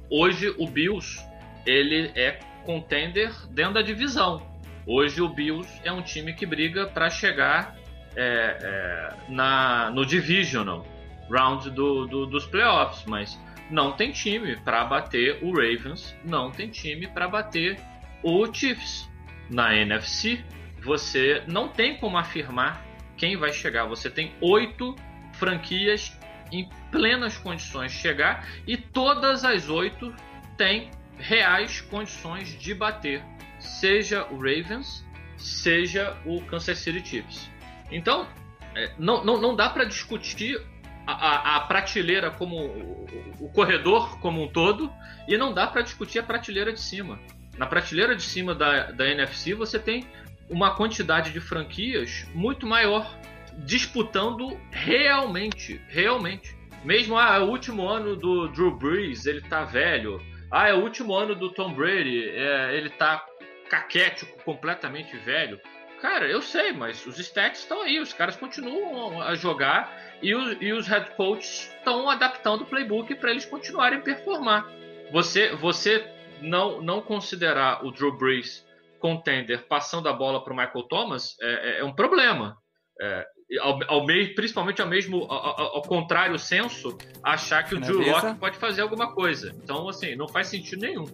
Hoje 0.10 0.56
o 0.58 0.67
Bills 0.67 1.21
ele 1.65 2.12
é 2.15 2.39
contender 2.65 3.32
dentro 3.49 3.73
da 3.73 3.82
divisão. 3.82 4.41
Hoje 4.86 5.21
o 5.21 5.29
Bills 5.29 5.69
é 5.84 5.91
um 5.91 6.01
time 6.01 6.34
que 6.34 6.45
briga 6.45 6.88
para 6.88 7.10
chegar 7.10 7.77
é, 8.15 8.58
é, 8.62 9.13
na, 9.30 9.89
no 9.91 10.06
Divisional 10.06 10.86
Round 11.30 11.69
do, 11.71 12.06
do, 12.06 12.26
dos 12.26 12.45
playoffs, 12.45 13.06
mas 13.06 13.39
não 13.69 13.93
tem 13.93 14.12
time 14.12 14.56
para 14.58 14.84
bater 14.86 15.39
o 15.41 15.52
Ravens, 15.52 16.15
não 16.23 16.52
tem 16.52 16.69
time 16.69 17.08
para 17.08 17.28
bater 17.28 17.80
o 18.21 18.52
Chiefs. 18.54 19.10
Na 19.49 19.76
NFC, 19.76 20.43
você 20.84 21.43
não 21.47 21.67
tem 21.67 21.97
como 21.97 22.17
afirmar 22.17 22.86
quem 23.17 23.38
vai 23.38 23.52
chegar. 23.52 23.86
Você 23.86 24.10
tem 24.10 24.34
oito 24.41 24.95
franquias 25.34 26.17
em 26.52 26.69
plenas 26.91 27.38
condições 27.38 27.91
de 27.91 27.97
chegar 27.97 28.47
e 28.67 28.78
todas 28.78 29.43
as 29.43 29.69
oito 29.69 30.13
têm 30.58 30.91
reais 31.17 31.82
condições 31.82 32.58
de 32.60 32.73
bater, 32.73 33.23
seja 33.60 34.26
o 34.26 34.36
Ravens, 34.36 35.06
seja 35.38 36.17
o 36.26 36.41
Kansas 36.41 36.78
City 36.78 37.06
Chiefs. 37.06 37.49
Então, 37.93 38.27
é, 38.75 38.91
não, 38.97 39.23
não, 39.23 39.39
não 39.39 39.56
dá 39.56 39.69
para 39.69 39.86
discutir 39.86 40.60
a, 41.06 41.12
a, 41.12 41.56
a, 41.58 41.60
prateleira 41.62 42.32
como 42.32 42.56
o, 42.58 43.08
o, 43.41 43.49
corredor 43.49 44.19
como 44.19 44.41
um 44.41 44.47
todo 44.47 44.91
e 45.27 45.38
não 45.38 45.53
dá 45.53 45.67
para 45.67 45.82
discutir 45.82 46.19
a 46.19 46.23
prateleira 46.23 46.73
de 46.73 46.82
cima. 46.82 47.19
Na 47.58 47.67
prateleira 47.67 48.15
de 48.15 48.23
cima 48.23 48.56
da, 48.56 48.91
da 48.91 49.08
NFC 49.08 49.53
você 49.53 49.77
tem 49.77 50.06
uma 50.49 50.75
quantidade 50.75 51.32
de 51.32 51.39
franquias 51.39 52.27
muito 52.34 52.65
maior 52.65 53.17
disputando 53.60 54.60
realmente, 54.71 55.79
realmente. 55.88 56.56
Mesmo 56.84 57.17
ah, 57.17 57.36
é 57.36 57.39
o 57.39 57.49
último 57.49 57.88
ano 57.88 58.15
do 58.15 58.47
Drew 58.49 58.75
Brees, 58.75 59.25
ele 59.25 59.41
tá 59.41 59.63
velho. 59.63 60.21
Ah, 60.51 60.67
é 60.67 60.73
o 60.73 60.82
último 60.82 61.15
ano 61.15 61.36
do 61.36 61.49
Tom 61.51 61.73
Brady, 61.73 62.29
é, 62.29 62.75
ele 62.75 62.89
tá 62.89 63.23
caquético, 63.69 64.43
completamente 64.43 65.15
velho. 65.17 65.60
Cara, 66.04 66.28
eu 66.28 66.42
sei, 66.42 66.74
mas 66.74 67.06
os 67.06 67.18
stats 67.18 67.60
estão 67.60 67.82
aí, 67.82 67.98
os 67.98 68.12
caras 68.12 68.36
continuam 68.36 69.22
a 69.22 69.36
jogar 69.36 69.89
e 70.22 70.36
os, 70.36 70.58
e 70.60 70.74
os 70.74 70.86
head 70.86 71.12
coaches 71.12 71.74
estão 71.78 72.10
adaptando 72.10 72.63
o 72.63 72.66
playbook 72.66 73.16
para 73.16 73.32
eles 73.32 73.46
continuarem 73.46 74.00
a 74.00 74.02
performar. 74.02 74.70
Você, 75.13 75.56
você 75.56 76.06
não, 76.42 76.82
não 76.82 77.02
considerar 77.02 77.86
o 77.86 77.92
Drew 77.92 78.18
Brees 78.18 78.66
contender 79.00 79.66
passando 79.66 80.10
a 80.10 80.13
bola 80.13 80.44
para 80.44 80.52
o 80.52 80.58
Michael 80.58 80.84
Thomas 80.89 81.38
é, 81.39 81.78
é, 81.78 81.80
é 81.80 81.86
um 81.86 81.94
problema. 81.94 82.58
É, 83.02 83.26
ao, 83.62 83.80
ao 83.88 84.06
meio, 84.06 84.36
principalmente 84.36 84.82
ao 84.82 84.89
mesmo 84.89 85.24
ao, 85.32 85.78
ao, 85.78 85.82
contrário 85.84 86.38
senso, 86.38 86.98
achar 87.24 87.63
que 87.63 87.76
o 87.76 87.80
Drew 87.80 88.02
Locke 88.02 88.38
pode 88.38 88.58
fazer 88.58 88.82
alguma 88.82 89.13
coisa. 89.13 89.56
Então, 89.63 89.88
assim, 89.88 90.18
não 90.18 90.28
faz 90.28 90.48
sentido 90.48 90.82
nenhum. 90.82 91.06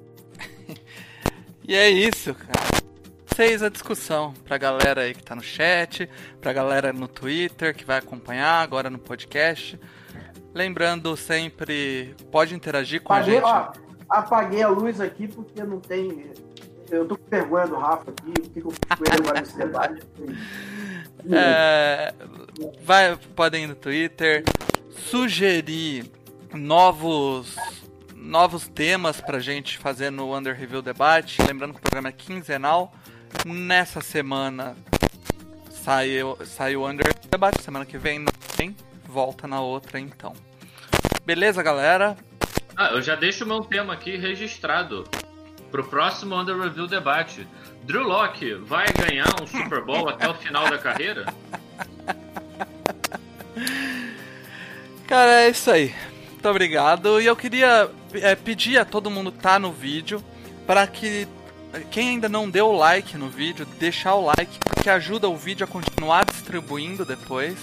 e 1.68 1.76
é 1.76 1.92
isso, 1.92 2.34
cara. 2.34 2.79
Vocês 3.40 3.64
a 3.64 3.70
discussão. 3.70 4.34
Pra 4.44 4.58
galera 4.58 5.04
aí 5.04 5.14
que 5.14 5.24
tá 5.24 5.34
no 5.34 5.42
chat, 5.42 6.10
pra 6.42 6.52
galera 6.52 6.92
no 6.92 7.08
Twitter 7.08 7.74
que 7.74 7.86
vai 7.86 7.98
acompanhar 7.98 8.62
agora 8.62 8.90
no 8.90 9.00
podcast. 9.00 9.80
Lembrando 10.54 11.16
sempre, 11.16 12.14
pode 12.30 12.54
interagir 12.54 13.02
com 13.02 13.14
Apaguei, 13.14 13.38
a 13.38 13.40
gente. 13.40 13.48
ó, 13.48 13.72
apaguei 14.10 14.62
a 14.62 14.68
luz 14.68 15.00
aqui 15.00 15.26
porque 15.30 15.64
não 15.64 15.80
tem. 15.80 16.32
Eu 16.92 17.08
tô 17.08 17.18
com 17.18 17.30
vergonha 17.30 17.66
do 17.68 17.78
Rafa 17.78 18.12
aqui, 18.12 18.34
eu 18.38 18.44
fico 18.54 18.74
com 18.74 19.06
ele 19.06 19.22
agora 19.22 19.40
nesse 19.40 19.58
debate? 19.58 20.06
É, 21.32 22.14
vai, 22.86 23.18
podem 23.36 23.66
ir 23.66 23.68
no 23.68 23.76
Twitter, 23.76 24.46
sugerir 24.90 26.10
novos 26.54 27.58
novos 28.16 28.70
temas 28.70 29.20
pra 29.20 29.38
gente 29.40 29.78
fazer 29.78 30.12
no 30.12 30.34
Under 30.34 30.56
Review 30.56 30.82
Debate. 30.82 31.42
Lembrando 31.42 31.74
que 31.74 31.80
o 31.80 31.82
programa 31.82 32.08
é 32.08 32.14
quinzenal. 32.14 32.94
Nessa 33.46 34.02
semana 34.02 34.76
saiu, 35.70 36.38
saiu 36.46 36.82
o 36.82 36.88
Under 36.88 37.14
Debate. 37.30 37.62
Semana 37.62 37.86
que 37.86 37.98
vem 37.98 38.20
não 38.20 38.34
tem. 38.56 38.76
Volta 39.08 39.48
na 39.48 39.62
outra 39.62 40.00
então. 40.00 40.34
Beleza, 41.26 41.64
galera? 41.64 42.18
Ah, 42.76 42.92
eu 42.92 43.02
já 43.02 43.16
deixo 43.16 43.44
o 43.44 43.48
meu 43.48 43.62
tema 43.62 43.94
aqui 43.94 44.16
registrado 44.16 45.04
pro 45.72 45.84
próximo 45.84 46.36
Under 46.36 46.58
Review 46.58 46.88
debate. 46.88 47.48
Drew 47.84 48.04
Locke 48.04 48.54
vai 48.56 48.86
ganhar 48.94 49.28
um 49.42 49.48
Super 49.48 49.84
Bowl 49.84 50.10
até 50.10 50.28
o 50.30 50.34
final 50.34 50.70
da 50.70 50.78
carreira? 50.78 51.26
Cara, 55.08 55.42
é 55.42 55.50
isso 55.50 55.72
aí. 55.72 55.94
Muito 56.32 56.48
obrigado. 56.50 57.20
E 57.20 57.26
eu 57.26 57.36
queria 57.36 57.90
é, 58.14 58.36
pedir 58.36 58.78
a 58.78 58.86
todo 58.86 59.10
mundo 59.10 59.32
que 59.32 59.40
tá 59.40 59.58
no 59.60 59.72
vídeo 59.72 60.24
para 60.66 60.86
que 60.86 61.28
quem 61.92 62.10
ainda 62.10 62.28
não 62.28 62.50
deu 62.50 62.68
o 62.68 62.78
like 62.78 63.18
no 63.18 63.30
vídeo, 63.30 63.66
deixar 63.80 64.16
o 64.16 64.26
like, 64.26 64.58
porque 64.60 64.90
ajuda 64.90 65.30
o 65.30 65.38
vídeo 65.38 65.64
a 65.64 65.68
continuar 65.68 66.26
distribuindo 66.26 67.06
depois. 67.06 67.58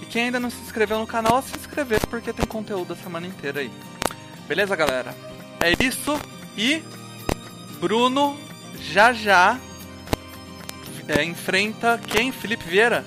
E 0.00 0.06
quem 0.06 0.24
ainda 0.24 0.38
não 0.38 0.50
se 0.50 0.60
inscreveu 0.60 0.98
no 0.98 1.06
canal, 1.06 1.42
se 1.42 1.56
inscrever, 1.56 2.00
porque 2.06 2.32
tem 2.32 2.46
conteúdo 2.46 2.92
a 2.92 2.96
semana 2.96 3.26
inteira 3.26 3.60
aí. 3.60 3.70
Beleza, 4.46 4.76
galera? 4.76 5.14
É 5.60 5.72
isso. 5.82 6.18
E 6.56 6.82
Bruno 7.80 8.38
já 8.80 9.12
já 9.12 9.58
é, 11.08 11.24
enfrenta 11.24 11.98
quem? 12.06 12.30
Felipe 12.30 12.64
Vieira? 12.64 13.04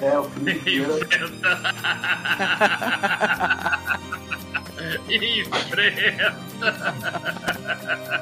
É, 0.00 0.18
o 0.18 0.24
Felipe 0.24 0.60
Vieira. 0.70 0.98
Enfrenta! 5.08 6.38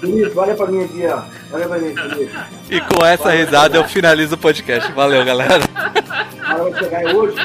Felipe, 0.00 0.38
olha 0.38 0.54
pra 0.54 0.66
mim 0.66 0.84
aqui, 0.84 1.06
ó. 1.06 1.22
Olha 1.52 1.68
pra 1.68 1.78
mim, 1.78 1.94
Felipe. 1.94 2.36
E 2.70 2.80
com 2.80 3.04
essa 3.04 3.30
risada 3.30 3.76
eu 3.76 3.84
finalizo 3.84 4.34
o 4.34 4.38
podcast. 4.38 4.92
Valeu, 4.92 5.24
galera. 5.24 5.60
Cara 6.40 6.62
vai 6.62 6.74
chegar 6.74 7.14
hoje. 7.14 7.36